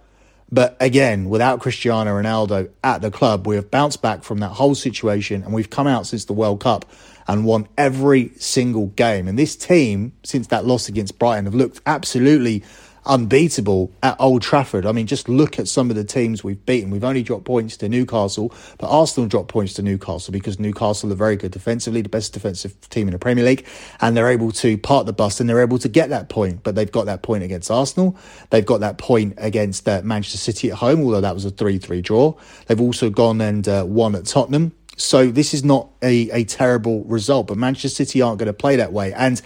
But 0.50 0.76
again, 0.78 1.28
without 1.28 1.60
Cristiano 1.60 2.12
Ronaldo 2.12 2.70
at 2.84 3.02
the 3.02 3.10
club, 3.10 3.46
we 3.46 3.56
have 3.56 3.70
bounced 3.70 4.00
back 4.00 4.22
from 4.22 4.38
that 4.38 4.50
whole 4.50 4.74
situation 4.74 5.42
and 5.42 5.52
we've 5.52 5.70
come 5.70 5.86
out 5.86 6.06
since 6.06 6.24
the 6.24 6.32
World 6.32 6.60
Cup 6.60 6.84
and 7.26 7.44
won 7.44 7.66
every 7.76 8.30
single 8.36 8.86
game. 8.88 9.26
And 9.26 9.38
this 9.38 9.56
team, 9.56 10.12
since 10.22 10.46
that 10.48 10.64
loss 10.64 10.88
against 10.88 11.18
Brighton, 11.18 11.46
have 11.46 11.54
looked 11.54 11.80
absolutely 11.84 12.62
unbeatable 13.06 13.92
at 14.02 14.16
Old 14.20 14.42
Trafford. 14.42 14.86
I 14.86 14.92
mean, 14.92 15.06
just 15.06 15.28
look 15.28 15.58
at 15.58 15.68
some 15.68 15.90
of 15.90 15.96
the 15.96 16.04
teams 16.04 16.44
we've 16.44 16.64
beaten. 16.66 16.90
We've 16.90 17.04
only 17.04 17.22
dropped 17.22 17.44
points 17.44 17.76
to 17.78 17.88
Newcastle, 17.88 18.52
but 18.78 18.88
Arsenal 18.88 19.28
dropped 19.28 19.48
points 19.48 19.74
to 19.74 19.82
Newcastle 19.82 20.32
because 20.32 20.58
Newcastle 20.58 21.12
are 21.12 21.16
very 21.16 21.36
good 21.36 21.52
defensively, 21.52 22.02
the 22.02 22.08
best 22.08 22.32
defensive 22.32 22.78
team 22.90 23.08
in 23.08 23.12
the 23.12 23.18
Premier 23.18 23.44
League, 23.44 23.66
and 24.00 24.16
they're 24.16 24.30
able 24.30 24.52
to 24.52 24.76
part 24.78 25.06
the 25.06 25.12
bus 25.12 25.40
and 25.40 25.48
they're 25.48 25.62
able 25.62 25.78
to 25.78 25.88
get 25.88 26.10
that 26.10 26.28
point. 26.28 26.62
But 26.62 26.74
they've 26.74 26.90
got 26.90 27.06
that 27.06 27.22
point 27.22 27.44
against 27.44 27.70
Arsenal. 27.70 28.16
They've 28.50 28.66
got 28.66 28.80
that 28.80 28.98
point 28.98 29.34
against 29.38 29.88
uh, 29.88 30.02
Manchester 30.04 30.38
City 30.38 30.70
at 30.70 30.76
home, 30.78 31.02
although 31.02 31.20
that 31.20 31.34
was 31.34 31.44
a 31.44 31.50
3 31.50 31.78
3 31.78 32.02
draw. 32.02 32.34
They've 32.66 32.80
also 32.80 33.10
gone 33.10 33.40
and 33.40 33.66
uh, 33.68 33.84
won 33.86 34.14
at 34.14 34.26
Tottenham. 34.26 34.72
So 34.96 35.30
this 35.30 35.52
is 35.52 35.62
not 35.62 35.90
a, 36.02 36.30
a 36.30 36.44
terrible 36.44 37.04
result, 37.04 37.48
but 37.48 37.58
Manchester 37.58 37.88
City 37.88 38.22
aren't 38.22 38.38
going 38.38 38.46
to 38.46 38.54
play 38.54 38.76
that 38.76 38.92
way. 38.92 39.12
And 39.12 39.40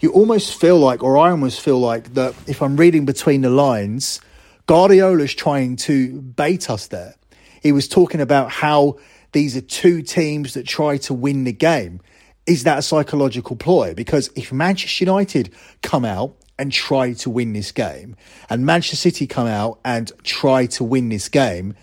you 0.00 0.12
almost 0.12 0.58
feel 0.58 0.78
like, 0.78 1.02
or 1.02 1.18
I 1.18 1.30
almost 1.30 1.60
feel 1.60 1.78
like, 1.78 2.14
that 2.14 2.34
if 2.46 2.62
I'm 2.62 2.76
reading 2.76 3.04
between 3.04 3.42
the 3.42 3.50
lines, 3.50 4.20
Guardiola's 4.66 5.34
trying 5.34 5.76
to 5.76 6.20
bait 6.20 6.70
us 6.70 6.86
there. 6.88 7.14
He 7.62 7.72
was 7.72 7.86
talking 7.86 8.20
about 8.20 8.50
how 8.50 8.98
these 9.32 9.56
are 9.56 9.60
two 9.60 10.02
teams 10.02 10.54
that 10.54 10.66
try 10.66 10.96
to 10.98 11.14
win 11.14 11.44
the 11.44 11.52
game. 11.52 12.00
Is 12.46 12.64
that 12.64 12.78
a 12.78 12.82
psychological 12.82 13.56
ploy? 13.56 13.94
Because 13.94 14.30
if 14.34 14.52
Manchester 14.52 15.04
United 15.04 15.52
come 15.82 16.04
out 16.04 16.34
and 16.58 16.72
try 16.72 17.12
to 17.14 17.30
win 17.30 17.52
this 17.52 17.70
game, 17.70 18.16
and 18.48 18.64
Manchester 18.64 18.96
City 18.96 19.26
come 19.26 19.46
out 19.46 19.78
and 19.84 20.10
try 20.24 20.66
to 20.66 20.84
win 20.84 21.10
this 21.10 21.28
game, 21.28 21.74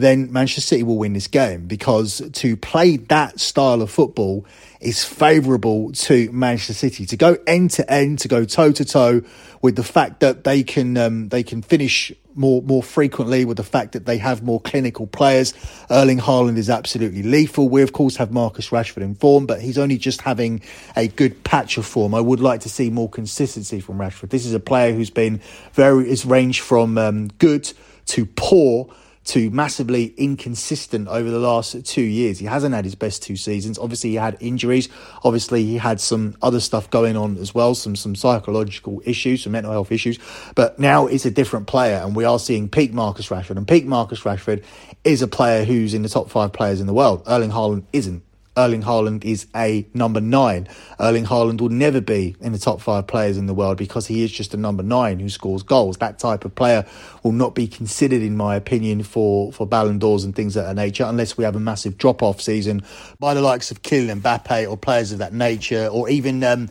then 0.00 0.32
Manchester 0.32 0.60
City 0.60 0.82
will 0.82 0.98
win 0.98 1.12
this 1.12 1.26
game 1.26 1.66
because 1.66 2.22
to 2.32 2.56
play 2.56 2.96
that 2.96 3.40
style 3.40 3.82
of 3.82 3.90
football 3.90 4.44
is 4.80 5.04
favourable 5.04 5.92
to 5.92 6.30
Manchester 6.32 6.74
City 6.74 7.06
to 7.06 7.16
go 7.16 7.36
end 7.46 7.70
to 7.72 7.90
end, 7.90 8.20
to 8.20 8.28
go 8.28 8.44
toe 8.44 8.72
to 8.72 8.84
toe 8.84 9.22
with 9.62 9.76
the 9.76 9.82
fact 9.82 10.20
that 10.20 10.44
they 10.44 10.62
can 10.62 10.96
um, 10.96 11.28
they 11.28 11.42
can 11.42 11.62
finish 11.62 12.12
more 12.34 12.62
more 12.62 12.82
frequently 12.82 13.44
with 13.44 13.56
the 13.56 13.64
fact 13.64 13.92
that 13.92 14.06
they 14.06 14.18
have 14.18 14.42
more 14.42 14.60
clinical 14.60 15.06
players. 15.06 15.52
Erling 15.90 16.18
Haaland 16.18 16.56
is 16.56 16.70
absolutely 16.70 17.22
lethal. 17.22 17.68
We 17.68 17.82
of 17.82 17.92
course 17.92 18.16
have 18.16 18.30
Marcus 18.30 18.70
Rashford 18.70 19.02
in 19.02 19.14
form, 19.16 19.46
but 19.46 19.60
he's 19.60 19.78
only 19.78 19.98
just 19.98 20.20
having 20.20 20.62
a 20.96 21.08
good 21.08 21.42
patch 21.42 21.76
of 21.76 21.84
form. 21.84 22.14
I 22.14 22.20
would 22.20 22.40
like 22.40 22.60
to 22.60 22.68
see 22.68 22.90
more 22.90 23.10
consistency 23.10 23.80
from 23.80 23.98
Rashford. 23.98 24.30
This 24.30 24.46
is 24.46 24.54
a 24.54 24.60
player 24.60 24.92
who's 24.92 25.10
been 25.10 25.40
very 25.72 26.08
is 26.08 26.24
ranged 26.24 26.60
from 26.60 26.96
um, 26.96 27.28
good 27.38 27.72
to 28.06 28.24
poor 28.24 28.88
to 29.28 29.50
massively 29.50 30.14
inconsistent 30.16 31.06
over 31.06 31.30
the 31.30 31.38
last 31.38 31.84
two 31.84 32.02
years. 32.02 32.38
He 32.38 32.46
hasn't 32.46 32.74
had 32.74 32.86
his 32.86 32.94
best 32.94 33.22
two 33.22 33.36
seasons. 33.36 33.78
Obviously, 33.78 34.10
he 34.10 34.16
had 34.16 34.38
injuries. 34.40 34.88
Obviously, 35.22 35.64
he 35.64 35.76
had 35.76 36.00
some 36.00 36.34
other 36.40 36.60
stuff 36.60 36.88
going 36.88 37.14
on 37.14 37.36
as 37.36 37.54
well, 37.54 37.74
some 37.74 37.94
some 37.94 38.14
psychological 38.14 39.02
issues, 39.04 39.42
some 39.42 39.52
mental 39.52 39.70
health 39.70 39.92
issues. 39.92 40.18
But 40.54 40.78
now 40.78 41.06
it's 41.06 41.26
a 41.26 41.30
different 41.30 41.66
player, 41.66 41.96
and 41.96 42.16
we 42.16 42.24
are 42.24 42.38
seeing 42.38 42.70
peak 42.70 42.94
Marcus 42.94 43.28
Rashford. 43.28 43.58
And 43.58 43.68
peak 43.68 43.84
Marcus 43.84 44.20
Rashford 44.20 44.64
is 45.04 45.20
a 45.20 45.28
player 45.28 45.64
who's 45.64 45.92
in 45.92 46.02
the 46.02 46.08
top 46.08 46.30
five 46.30 46.54
players 46.54 46.80
in 46.80 46.86
the 46.86 46.94
world. 46.94 47.22
Erling 47.26 47.50
Haaland 47.50 47.84
isn't. 47.92 48.22
Erling 48.58 48.82
Haaland 48.82 49.24
is 49.24 49.46
a 49.54 49.86
number 49.94 50.20
nine. 50.20 50.68
Erling 50.98 51.24
Haaland 51.24 51.60
will 51.60 51.68
never 51.68 52.00
be 52.00 52.34
in 52.40 52.50
the 52.50 52.58
top 52.58 52.80
five 52.80 53.06
players 53.06 53.38
in 53.38 53.46
the 53.46 53.54
world 53.54 53.78
because 53.78 54.08
he 54.08 54.24
is 54.24 54.32
just 54.32 54.52
a 54.52 54.56
number 54.56 54.82
nine 54.82 55.20
who 55.20 55.28
scores 55.28 55.62
goals. 55.62 55.98
That 55.98 56.18
type 56.18 56.44
of 56.44 56.56
player 56.56 56.84
will 57.22 57.32
not 57.32 57.54
be 57.54 57.68
considered, 57.68 58.20
in 58.20 58.36
my 58.36 58.56
opinion, 58.56 59.04
for, 59.04 59.52
for 59.52 59.64
Ballon 59.64 60.00
d'Ors 60.00 60.24
and 60.24 60.34
things 60.34 60.56
of 60.56 60.64
that 60.64 60.74
nature 60.74 61.04
unless 61.04 61.36
we 61.36 61.44
have 61.44 61.54
a 61.54 61.60
massive 61.60 61.96
drop 61.96 62.20
off 62.20 62.40
season 62.40 62.82
by 63.20 63.32
the 63.32 63.40
likes 63.40 63.70
of 63.70 63.82
Kylian 63.82 64.20
Mbappe 64.20 64.68
or 64.68 64.76
players 64.76 65.12
of 65.12 65.18
that 65.18 65.32
nature 65.32 65.86
or 65.86 66.08
even. 66.08 66.42
Um, 66.42 66.68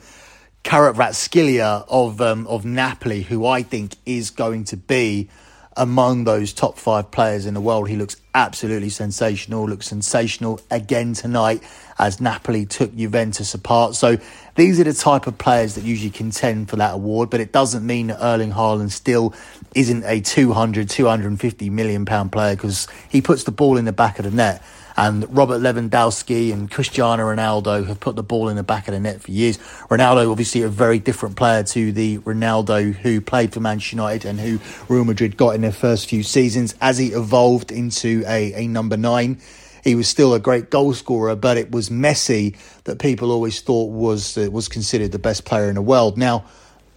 Kvaratskhelia 0.63 1.85
of 1.87 2.19
um, 2.19 2.45
of 2.47 2.65
Napoli, 2.65 3.21
who 3.21 3.45
I 3.45 3.63
think 3.63 3.95
is 4.05 4.31
going 4.31 4.65
to 4.65 4.75
be 4.75 5.29
among 5.77 6.23
those 6.23 6.51
top 6.51 6.77
five 6.77 7.11
players 7.11 7.45
in 7.45 7.53
the 7.53 7.61
world. 7.61 7.87
He 7.87 7.95
looks 7.95 8.17
absolutely 8.33 8.89
sensational, 8.89 9.67
looks 9.67 9.87
sensational 9.87 10.59
again 10.69 11.13
tonight 11.13 11.63
as 11.99 12.19
Napoli 12.19 12.65
took 12.65 12.95
Juventus 12.95 13.53
apart. 13.53 13.95
So 13.95 14.17
these 14.55 14.79
are 14.79 14.83
the 14.83 14.93
type 14.93 15.27
of 15.27 15.37
players 15.37 15.75
that 15.75 15.83
usually 15.83 16.09
contend 16.09 16.69
for 16.69 16.75
that 16.77 16.95
award, 16.95 17.29
but 17.29 17.39
it 17.39 17.51
doesn't 17.51 17.85
mean 17.85 18.07
that 18.07 18.23
Erling 18.23 18.51
Haaland 18.51 18.91
still 18.91 19.33
isn't 19.75 20.03
a 20.03 20.19
200, 20.19 20.89
250 20.89 21.69
million 21.69 22.05
pound 22.05 22.31
player 22.31 22.55
because 22.55 22.87
he 23.07 23.21
puts 23.21 23.43
the 23.43 23.51
ball 23.51 23.77
in 23.77 23.85
the 23.85 23.93
back 23.93 24.19
of 24.19 24.25
the 24.25 24.31
net. 24.31 24.63
And 24.97 25.31
Robert 25.35 25.61
Lewandowski 25.61 26.51
and 26.51 26.71
Cristiano 26.71 27.23
Ronaldo 27.23 27.85
have 27.85 27.99
put 27.99 28.15
the 28.15 28.23
ball 28.23 28.49
in 28.49 28.55
the 28.55 28.63
back 28.63 28.87
of 28.87 28.95
the 28.95 28.99
net 28.99 29.21
for 29.21 29.29
years. 29.29 29.59
Ronaldo, 29.89 30.31
obviously, 30.31 30.63
a 30.63 30.69
very 30.69 30.97
different 30.97 31.35
player 31.35 31.61
to 31.63 31.91
the 31.91 32.17
Ronaldo 32.19 32.93
who 32.95 33.21
played 33.21 33.53
for 33.53 33.59
Manchester 33.59 33.95
United 33.95 34.27
and 34.27 34.39
who 34.39 34.59
Real 34.91 35.05
Madrid 35.05 35.37
got 35.37 35.53
in 35.53 35.61
their 35.61 35.71
first 35.71 36.09
few 36.09 36.23
seasons. 36.23 36.73
As 36.81 36.97
he 36.97 37.09
evolved 37.09 37.71
into 37.71 38.23
a, 38.25 38.53
a 38.53 38.67
number 38.67 38.97
nine, 38.97 39.39
he 39.83 39.93
was 39.93 40.07
still 40.07 40.33
a 40.33 40.39
great 40.39 40.71
goal 40.71 40.95
scorer, 40.95 41.35
but 41.35 41.57
it 41.57 41.71
was 41.71 41.89
Messi 41.89 42.57
that 42.85 42.97
people 42.97 43.31
always 43.31 43.61
thought 43.61 43.91
was 43.91 44.35
uh, 44.35 44.49
was 44.51 44.67
considered 44.67 45.11
the 45.11 45.19
best 45.19 45.45
player 45.45 45.69
in 45.69 45.75
the 45.75 45.81
world. 45.81 46.17
Now, 46.17 46.43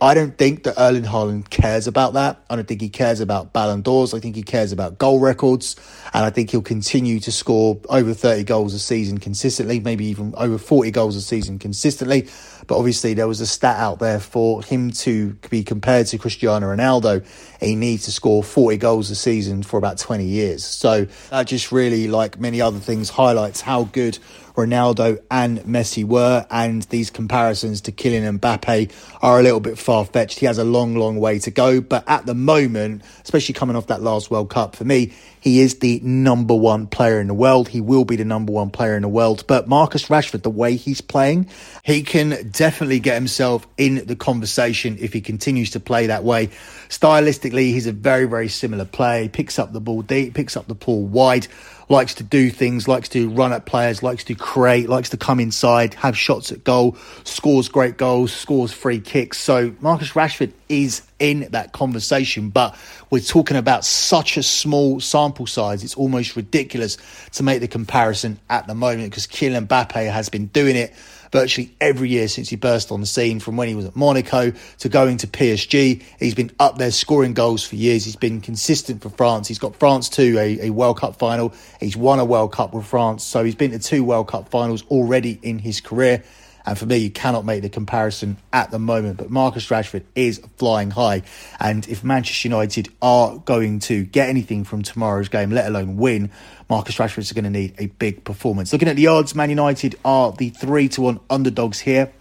I 0.02 0.14
don't 0.14 0.38
think 0.38 0.62
that 0.62 0.80
Erling 0.80 1.02
Haaland 1.02 1.50
cares 1.50 1.86
about 1.86 2.14
that. 2.14 2.42
I 2.48 2.56
don't 2.56 2.66
think 2.66 2.80
he 2.80 2.88
cares 2.88 3.20
about 3.20 3.52
Ballon 3.52 3.82
d'Ors. 3.82 4.14
I 4.14 4.18
think 4.18 4.34
he 4.34 4.42
cares 4.42 4.72
about 4.72 4.96
goal 4.96 5.20
records. 5.20 5.76
And 6.14 6.24
I 6.24 6.30
think 6.30 6.50
he'll 6.50 6.62
continue 6.62 7.20
to 7.20 7.30
score 7.30 7.78
over 7.90 8.14
30 8.14 8.44
goals 8.44 8.72
a 8.72 8.78
season 8.78 9.18
consistently, 9.18 9.78
maybe 9.78 10.06
even 10.06 10.32
over 10.38 10.56
40 10.56 10.90
goals 10.90 11.16
a 11.16 11.20
season 11.20 11.58
consistently. 11.58 12.28
But 12.66 12.78
obviously, 12.78 13.12
there 13.12 13.28
was 13.28 13.42
a 13.42 13.46
stat 13.46 13.78
out 13.78 13.98
there 13.98 14.20
for 14.20 14.62
him 14.62 14.90
to 14.92 15.34
be 15.50 15.62
compared 15.62 16.06
to 16.08 16.18
Cristiano 16.18 16.74
Ronaldo. 16.74 17.26
He 17.60 17.74
needs 17.74 18.06
to 18.06 18.12
score 18.12 18.42
40 18.42 18.78
goals 18.78 19.10
a 19.10 19.14
season 19.14 19.62
for 19.62 19.76
about 19.76 19.98
20 19.98 20.24
years. 20.24 20.64
So 20.64 21.06
that 21.28 21.46
just 21.46 21.72
really, 21.72 22.08
like 22.08 22.40
many 22.40 22.62
other 22.62 22.78
things, 22.78 23.10
highlights 23.10 23.60
how 23.60 23.84
good 23.84 24.18
Ronaldo 24.54 25.22
and 25.30 25.60
Messi 25.60 26.04
were, 26.04 26.46
and 26.50 26.82
these 26.84 27.10
comparisons 27.10 27.80
to 27.82 27.92
Kylian 27.92 28.38
Mbappe 28.38 28.92
are 29.22 29.40
a 29.40 29.42
little 29.42 29.60
bit 29.60 29.78
far 29.78 30.04
fetched. 30.04 30.38
He 30.38 30.46
has 30.46 30.58
a 30.58 30.64
long, 30.64 30.96
long 30.96 31.18
way 31.18 31.38
to 31.40 31.50
go, 31.50 31.80
but 31.80 32.04
at 32.06 32.26
the 32.26 32.34
moment, 32.34 33.02
especially 33.22 33.54
coming 33.54 33.76
off 33.76 33.86
that 33.88 34.02
last 34.02 34.30
World 34.30 34.50
Cup, 34.50 34.76
for 34.76 34.84
me, 34.84 35.12
he 35.40 35.60
is 35.60 35.78
the 35.78 36.00
number 36.00 36.54
one 36.54 36.86
player 36.86 37.18
in 37.18 37.26
the 37.26 37.34
world. 37.34 37.68
He 37.68 37.80
will 37.80 38.04
be 38.04 38.16
the 38.16 38.26
number 38.26 38.52
one 38.52 38.70
player 38.70 38.94
in 38.94 39.02
the 39.02 39.08
world. 39.08 39.44
But 39.46 39.68
Marcus 39.68 40.06
Rashford, 40.06 40.42
the 40.42 40.50
way 40.50 40.76
he's 40.76 41.00
playing, 41.00 41.48
he 41.82 42.02
can 42.02 42.50
definitely 42.50 43.00
get 43.00 43.14
himself 43.14 43.66
in 43.78 44.04
the 44.06 44.16
conversation 44.16 44.98
if 45.00 45.14
he 45.14 45.22
continues 45.22 45.70
to 45.70 45.80
play 45.80 46.08
that 46.08 46.24
way. 46.24 46.50
Stylistically, 46.90 47.72
he's 47.72 47.86
a 47.86 47.92
very, 47.92 48.26
very 48.26 48.48
similar 48.48 48.84
player. 48.84 49.22
He 49.22 49.28
picks 49.30 49.58
up 49.58 49.72
the 49.72 49.80
ball 49.80 50.02
deep, 50.02 50.34
picks 50.34 50.58
up 50.58 50.66
the 50.66 50.74
ball 50.74 51.06
wide 51.06 51.48
likes 51.90 52.14
to 52.14 52.22
do 52.22 52.50
things, 52.50 52.86
likes 52.86 53.08
to 53.10 53.28
run 53.28 53.52
at 53.52 53.66
players, 53.66 54.02
likes 54.02 54.22
to 54.24 54.34
create, 54.34 54.88
likes 54.88 55.10
to 55.10 55.16
come 55.16 55.40
inside, 55.40 55.92
have 55.94 56.16
shots 56.16 56.52
at 56.52 56.62
goal, 56.62 56.96
scores 57.24 57.68
great 57.68 57.96
goals, 57.96 58.32
scores 58.32 58.72
free 58.72 59.00
kicks. 59.00 59.38
So 59.38 59.74
Marcus 59.80 60.12
Rashford 60.12 60.52
is 60.68 61.02
in 61.18 61.48
that 61.50 61.72
conversation, 61.72 62.48
but 62.48 62.78
we're 63.10 63.20
talking 63.20 63.56
about 63.56 63.84
such 63.84 64.36
a 64.36 64.42
small 64.42 65.00
sample 65.00 65.48
size. 65.48 65.82
It's 65.82 65.96
almost 65.96 66.36
ridiculous 66.36 66.96
to 67.32 67.42
make 67.42 67.60
the 67.60 67.68
comparison 67.68 68.38
at 68.48 68.68
the 68.68 68.74
moment 68.74 69.10
because 69.10 69.26
Kylian 69.26 69.66
Mbappe 69.66 70.10
has 70.10 70.28
been 70.28 70.46
doing 70.46 70.76
it 70.76 70.94
virtually 71.32 71.74
every 71.80 72.08
year 72.08 72.28
since 72.28 72.48
he 72.48 72.56
burst 72.56 72.90
on 72.90 73.00
the 73.00 73.06
scene, 73.06 73.40
from 73.40 73.56
when 73.56 73.68
he 73.68 73.74
was 73.74 73.84
at 73.84 73.96
Monaco 73.96 74.52
to 74.78 74.88
going 74.88 75.16
to 75.18 75.26
PSG. 75.26 76.02
He's 76.18 76.34
been 76.34 76.50
up 76.58 76.78
there 76.78 76.90
scoring 76.90 77.34
goals 77.34 77.64
for 77.64 77.76
years. 77.76 78.04
He's 78.04 78.16
been 78.16 78.40
consistent 78.40 79.02
for 79.02 79.10
France. 79.10 79.48
He's 79.48 79.58
got 79.58 79.76
France 79.76 80.08
to 80.10 80.38
a, 80.38 80.66
a 80.66 80.70
World 80.70 80.98
Cup 80.98 81.16
final. 81.16 81.52
He's 81.78 81.96
won 81.96 82.18
a 82.18 82.24
World 82.24 82.52
Cup 82.52 82.74
with 82.74 82.86
France. 82.86 83.24
So 83.24 83.44
he's 83.44 83.54
been 83.54 83.70
to 83.72 83.78
two 83.78 84.04
World 84.04 84.28
Cup 84.28 84.48
finals 84.48 84.84
already 84.90 85.38
in 85.42 85.58
his 85.58 85.80
career. 85.80 86.22
And 86.66 86.78
for 86.78 86.86
me, 86.86 86.98
you 86.98 87.10
cannot 87.10 87.44
make 87.44 87.62
the 87.62 87.68
comparison 87.68 88.36
at 88.52 88.70
the 88.70 88.78
moment. 88.78 89.16
But 89.16 89.30
Marcus 89.30 89.68
Rashford 89.68 90.04
is 90.14 90.40
flying 90.56 90.90
high. 90.90 91.22
And 91.58 91.88
if 91.88 92.04
Manchester 92.04 92.48
United 92.48 92.88
are 93.00 93.38
going 93.38 93.80
to 93.80 94.04
get 94.04 94.28
anything 94.28 94.64
from 94.64 94.82
tomorrow's 94.82 95.28
game, 95.28 95.50
let 95.50 95.66
alone 95.66 95.96
win, 95.96 96.30
Marcus 96.68 96.96
Rashford 96.96 97.18
is 97.18 97.32
going 97.32 97.44
to 97.44 97.50
need 97.50 97.74
a 97.78 97.86
big 97.86 98.24
performance. 98.24 98.72
Looking 98.72 98.88
at 98.88 98.96
the 98.96 99.06
odds, 99.06 99.34
Man 99.34 99.50
United 99.50 99.96
are 100.04 100.32
the 100.32 100.50
3 100.50 100.88
to 100.90 101.00
1 101.02 101.20
underdogs 101.30 101.80
here. 101.80 102.12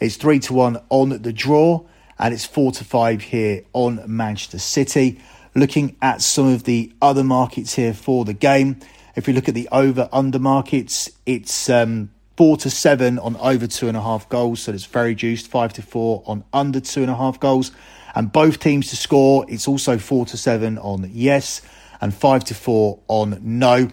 It's 0.00 0.16
3 0.16 0.38
to 0.40 0.54
1 0.54 0.80
on 0.90 1.22
the 1.22 1.32
draw, 1.32 1.84
and 2.18 2.32
it's 2.32 2.44
4 2.44 2.72
to 2.72 2.84
5 2.84 3.22
here 3.22 3.64
on 3.72 4.02
Manchester 4.06 4.58
City. 4.58 5.20
Looking 5.54 5.96
at 6.00 6.22
some 6.22 6.46
of 6.46 6.64
the 6.64 6.92
other 7.02 7.24
markets 7.24 7.74
here 7.74 7.94
for 7.94 8.24
the 8.24 8.34
game, 8.34 8.78
if 9.16 9.26
we 9.26 9.32
look 9.32 9.48
at 9.48 9.54
the 9.54 9.68
over 9.72 10.08
under 10.12 10.38
markets, 10.38 11.10
it's 11.26 11.68
um, 11.68 12.10
four 12.38 12.56
to 12.56 12.70
seven 12.70 13.18
on 13.18 13.36
over 13.38 13.66
two 13.66 13.88
and 13.88 13.96
a 13.96 14.00
half 14.00 14.28
goals, 14.28 14.60
so 14.60 14.72
it's 14.72 14.84
very 14.84 15.12
juiced. 15.12 15.48
Five 15.48 15.72
to 15.72 15.82
four 15.82 16.22
on 16.24 16.44
under 16.52 16.78
two 16.78 17.02
and 17.02 17.10
a 17.10 17.16
half 17.16 17.40
goals, 17.40 17.72
and 18.14 18.30
both 18.30 18.60
teams 18.60 18.90
to 18.90 18.96
score. 18.96 19.44
It's 19.48 19.66
also 19.66 19.98
four 19.98 20.24
to 20.26 20.36
seven 20.36 20.78
on 20.78 21.10
yes, 21.12 21.62
and 22.00 22.14
five 22.14 22.44
to 22.44 22.54
four 22.54 23.00
on 23.08 23.40
no. 23.42 23.88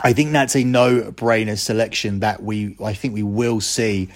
I 0.00 0.12
think 0.12 0.32
that's 0.32 0.56
a 0.56 0.64
no-brainer 0.64 1.56
selection 1.56 2.18
that 2.18 2.42
we 2.42 2.76
I 2.84 2.94
think 2.94 3.14
we 3.14 3.22
will 3.22 3.60
see 3.60 4.08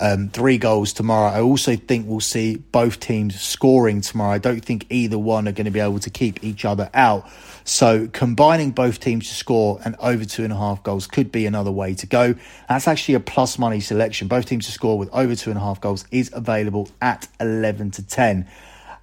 um, 0.00 0.28
three 0.30 0.58
goals 0.58 0.92
tomorrow. 0.92 1.30
I 1.30 1.42
also 1.42 1.76
think 1.76 2.06
we'll 2.08 2.20
see 2.20 2.56
both 2.56 3.00
teams 3.00 3.40
scoring 3.40 4.00
tomorrow. 4.00 4.32
I 4.32 4.38
don't 4.38 4.64
think 4.64 4.86
either 4.88 5.18
one 5.18 5.46
are 5.46 5.52
going 5.52 5.66
to 5.66 5.70
be 5.70 5.80
able 5.80 5.98
to 6.00 6.10
keep 6.10 6.42
each 6.42 6.64
other 6.64 6.90
out. 6.94 7.28
So 7.64 8.08
combining 8.08 8.70
both 8.70 8.98
teams 8.98 9.28
to 9.28 9.34
score 9.34 9.78
and 9.84 9.94
over 10.00 10.24
two 10.24 10.42
and 10.42 10.52
a 10.52 10.56
half 10.56 10.82
goals 10.82 11.06
could 11.06 11.30
be 11.30 11.44
another 11.44 11.70
way 11.70 11.94
to 11.94 12.06
go. 12.06 12.34
That's 12.68 12.88
actually 12.88 13.14
a 13.14 13.20
plus 13.20 13.58
money 13.58 13.80
selection. 13.80 14.26
Both 14.26 14.46
teams 14.46 14.66
to 14.66 14.72
score 14.72 14.98
with 14.98 15.10
over 15.12 15.36
two 15.36 15.50
and 15.50 15.58
a 15.58 15.62
half 15.62 15.80
goals 15.80 16.06
is 16.10 16.30
available 16.32 16.88
at 17.02 17.28
11 17.38 17.92
to 17.92 18.06
10. 18.06 18.48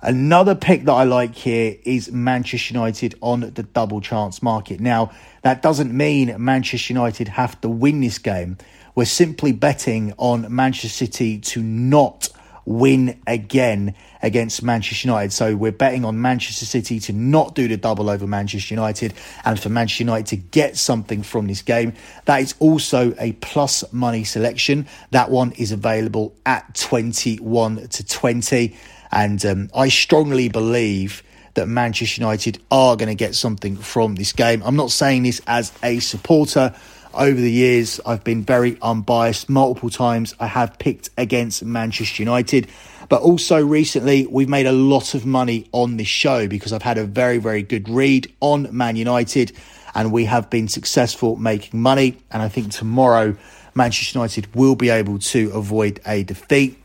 Another 0.02 0.54
pick 0.54 0.86
that 0.86 0.92
I 0.92 1.04
like 1.04 1.36
here 1.36 1.76
is 1.84 2.12
Manchester 2.12 2.74
United 2.74 3.16
on 3.22 3.42
the 3.42 3.64
double 3.64 4.00
chance 4.00 4.44
market. 4.44 4.80
Now, 4.80 5.12
that 5.42 5.64
doesn't 5.64 5.96
mean 5.96 6.36
Manchester 6.38 6.94
United 6.94 7.28
have 7.30 7.60
to 7.62 7.70
win 7.70 8.02
this 8.02 8.20
game. 8.20 8.58
We're 8.98 9.06
simply 9.06 9.52
betting 9.52 10.16
on 10.18 10.48
Manchester 10.50 10.88
City 10.88 11.38
to 11.38 11.62
not 11.62 12.30
win 12.66 13.22
again 13.28 13.94
against 14.24 14.64
Manchester 14.64 15.08
United. 15.08 15.32
So 15.34 15.56
we're 15.56 15.72
betting 15.72 16.04
on 16.04 16.20
Manchester 16.20 16.66
City 16.66 17.00
to 17.02 17.14
not 17.14 17.54
do 17.54 17.68
the 17.68 17.78
double 17.78 18.10
over 18.10 18.26
Manchester 18.26 18.74
United 18.74 19.14
and 19.46 19.60
for 19.60 19.70
Manchester 19.70 20.02
United 20.02 20.26
to 20.30 20.38
get 20.38 20.78
something 20.78 21.22
from 21.22 21.46
this 21.46 21.62
game. 21.62 21.94
That 22.26 22.42
is 22.42 22.56
also 22.58 23.14
a 23.20 23.34
plus 23.34 23.84
money 23.94 24.24
selection. 24.24 24.88
That 25.12 25.30
one 25.30 25.52
is 25.52 25.72
available 25.72 26.34
at 26.44 26.74
21 26.74 27.90
to 27.90 28.04
20. 28.04 28.76
And 29.12 29.46
um, 29.46 29.70
I 29.76 29.90
strongly 29.90 30.50
believe 30.50 31.22
that 31.54 31.68
Manchester 31.68 32.22
United 32.22 32.64
are 32.72 32.96
going 32.96 33.10
to 33.10 33.16
get 33.16 33.36
something 33.36 33.76
from 33.76 34.16
this 34.16 34.32
game. 34.32 34.64
I'm 34.64 34.76
not 34.76 34.90
saying 34.90 35.22
this 35.22 35.40
as 35.46 35.72
a 35.84 36.00
supporter. 36.00 36.74
Over 37.18 37.42
the 37.42 37.52
years, 37.52 38.00
I've 38.06 38.24
been 38.24 38.44
very 38.44 38.78
unbiased. 38.80 39.50
Multiple 39.50 39.90
times 39.90 40.36
I 40.40 40.46
have 40.46 40.78
picked 40.78 41.10
against 41.18 41.66
Manchester 41.66 42.22
United. 42.22 42.68
But 43.10 43.24
also 43.24 43.60
recently, 43.66 44.28
we've 44.28 44.48
made 44.48 44.68
a 44.68 44.72
lot 44.72 45.16
of 45.16 45.26
money 45.26 45.68
on 45.72 45.98
this 45.98 46.08
show 46.08 46.48
because 46.48 46.72
I've 46.72 46.84
had 46.84 47.00
a 47.00 47.06
very, 47.06 47.40
very 47.40 47.64
good 47.64 47.90
read 47.90 48.32
on 48.40 48.68
Man 48.72 48.98
United 48.98 49.52
and 49.96 50.12
we 50.12 50.26
have 50.26 50.52
been 50.52 50.68
successful 50.68 51.38
making 51.38 51.82
money. 51.82 52.18
And 52.30 52.44
I 52.44 52.50
think 52.50 52.72
tomorrow, 52.72 53.36
Manchester 53.74 54.20
United 54.20 54.54
will 54.56 54.76
be 54.76 54.90
able 54.90 55.18
to 55.18 55.50
avoid 55.56 56.00
a 56.06 56.22
defeat. 56.22 56.78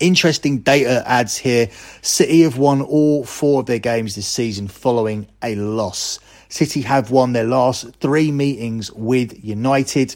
Interesting 0.00 0.58
data 0.58 1.04
adds 1.06 1.36
here. 1.36 1.70
City 2.02 2.40
have 2.40 2.58
won 2.58 2.82
all 2.82 3.24
four 3.24 3.60
of 3.60 3.66
their 3.66 3.78
games 3.78 4.16
this 4.16 4.26
season 4.26 4.66
following 4.66 5.28
a 5.44 5.54
loss. 5.54 6.18
City 6.54 6.82
have 6.82 7.10
won 7.10 7.32
their 7.32 7.42
last 7.42 7.96
three 7.96 8.30
meetings 8.30 8.88
with 8.92 9.44
United, 9.44 10.14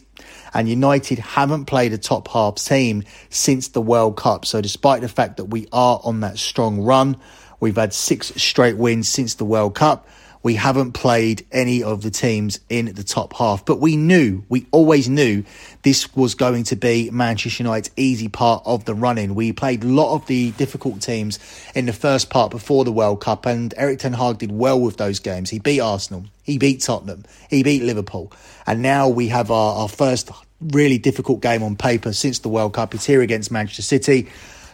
and 0.54 0.68
United 0.68 1.18
haven't 1.18 1.64
played 1.64 1.92
a 1.92 1.98
top 1.98 2.28
half 2.28 2.54
team 2.54 3.02
since 3.28 3.66
the 3.66 3.80
World 3.80 4.16
Cup. 4.16 4.46
So, 4.46 4.60
despite 4.60 5.00
the 5.00 5.08
fact 5.08 5.38
that 5.38 5.46
we 5.46 5.66
are 5.72 6.00
on 6.04 6.20
that 6.20 6.38
strong 6.38 6.80
run, 6.80 7.16
we've 7.58 7.74
had 7.74 7.92
six 7.92 8.28
straight 8.40 8.76
wins 8.76 9.08
since 9.08 9.34
the 9.34 9.44
World 9.44 9.74
Cup 9.74 10.06
we 10.42 10.54
haven't 10.54 10.92
played 10.92 11.46
any 11.50 11.82
of 11.82 12.02
the 12.02 12.10
teams 12.10 12.60
in 12.68 12.86
the 12.86 13.02
top 13.02 13.34
half. 13.34 13.64
But 13.64 13.80
we 13.80 13.96
knew, 13.96 14.44
we 14.48 14.66
always 14.70 15.08
knew 15.08 15.44
this 15.82 16.14
was 16.14 16.34
going 16.34 16.64
to 16.64 16.76
be 16.76 17.10
Manchester 17.10 17.62
United's 17.62 17.90
easy 17.96 18.28
part 18.28 18.62
of 18.64 18.84
the 18.84 18.94
running. 18.94 19.34
We 19.34 19.52
played 19.52 19.84
a 19.84 19.86
lot 19.86 20.14
of 20.14 20.26
the 20.26 20.52
difficult 20.52 21.00
teams 21.00 21.38
in 21.74 21.86
the 21.86 21.92
first 21.92 22.30
part 22.30 22.50
before 22.50 22.84
the 22.84 22.92
World 22.92 23.20
Cup, 23.20 23.46
and 23.46 23.74
Erik 23.76 24.00
Ten 24.00 24.12
Hag 24.12 24.38
did 24.38 24.52
well 24.52 24.80
with 24.80 24.96
those 24.96 25.18
games. 25.18 25.50
He 25.50 25.58
beat 25.58 25.80
Arsenal, 25.80 26.24
he 26.42 26.58
beat 26.58 26.80
Tottenham, 26.80 27.24
he 27.50 27.62
beat 27.62 27.82
Liverpool, 27.82 28.32
and 28.66 28.82
now 28.82 29.08
we 29.08 29.28
have 29.28 29.50
our, 29.50 29.82
our 29.82 29.88
first 29.88 30.30
really 30.60 30.98
difficult 30.98 31.40
game 31.40 31.62
on 31.62 31.76
paper 31.76 32.12
since 32.12 32.40
the 32.40 32.48
World 32.48 32.74
Cup. 32.74 32.94
It's 32.94 33.06
here 33.06 33.22
against 33.22 33.50
Manchester 33.50 33.82
City. 33.82 34.28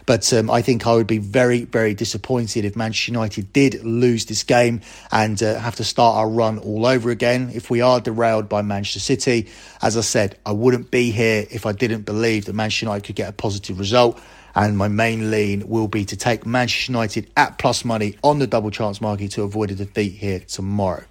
But 0.05 0.31
um, 0.33 0.51
I 0.51 0.61
think 0.61 0.85
I 0.85 0.93
would 0.93 1.07
be 1.07 1.17
very, 1.17 1.63
very 1.63 1.93
disappointed 1.93 2.65
if 2.65 2.75
Manchester 2.75 3.11
United 3.11 3.51
did 3.53 3.83
lose 3.83 4.25
this 4.25 4.43
game 4.43 4.81
and 5.11 5.41
uh, 5.41 5.59
have 5.59 5.75
to 5.77 5.83
start 5.83 6.17
our 6.17 6.29
run 6.29 6.59
all 6.59 6.85
over 6.85 7.09
again. 7.09 7.51
If 7.53 7.69
we 7.69 7.81
are 7.81 7.99
derailed 7.99 8.47
by 8.47 8.61
Manchester 8.61 8.99
City, 8.99 9.47
as 9.81 9.97
I 9.97 10.01
said, 10.01 10.37
I 10.45 10.51
wouldn't 10.51 10.91
be 10.91 11.11
here 11.11 11.45
if 11.49 11.65
I 11.65 11.71
didn't 11.71 12.03
believe 12.03 12.45
that 12.45 12.53
Manchester 12.53 12.85
United 12.85 13.05
could 13.05 13.15
get 13.15 13.29
a 13.29 13.33
positive 13.33 13.79
result. 13.79 14.19
And 14.57 14.77
my 14.77 14.87
main 14.87 15.31
lean 15.31 15.67
will 15.67 15.89
be 15.89 16.05
to 16.05 16.15
take 16.15 16.45
Manchester 16.45 16.93
United 16.93 17.29
at 17.35 17.57
plus 17.57 17.83
money 17.83 18.17
on 18.23 18.39
the 18.39 18.47
double 18.47 18.71
chance 18.71 19.01
market 19.01 19.31
to 19.31 19.43
avoid 19.43 19.71
a 19.71 19.75
defeat 19.75 20.13
here 20.13 20.39
tomorrow. 20.39 21.03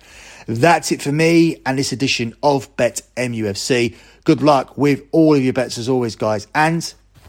That's 0.47 0.92
it 0.92 1.03
for 1.03 1.12
me 1.12 1.61
and 1.66 1.78
this 1.78 1.92
edition 1.92 2.34
of 2.42 2.74
Bet 2.76 3.03
MUFC. 3.16 3.97
Good 4.24 4.42
luck 4.42 4.78
with 4.78 5.03
all 5.12 5.34
of 5.34 5.42
your 5.42 5.53
bets 5.53 5.76
as 5.76 5.88
always, 5.90 6.16
guys, 6.16 6.47
and 6.55 6.82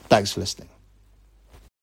thanks 0.09 0.33
for 0.33 0.39
listening. 0.39 0.69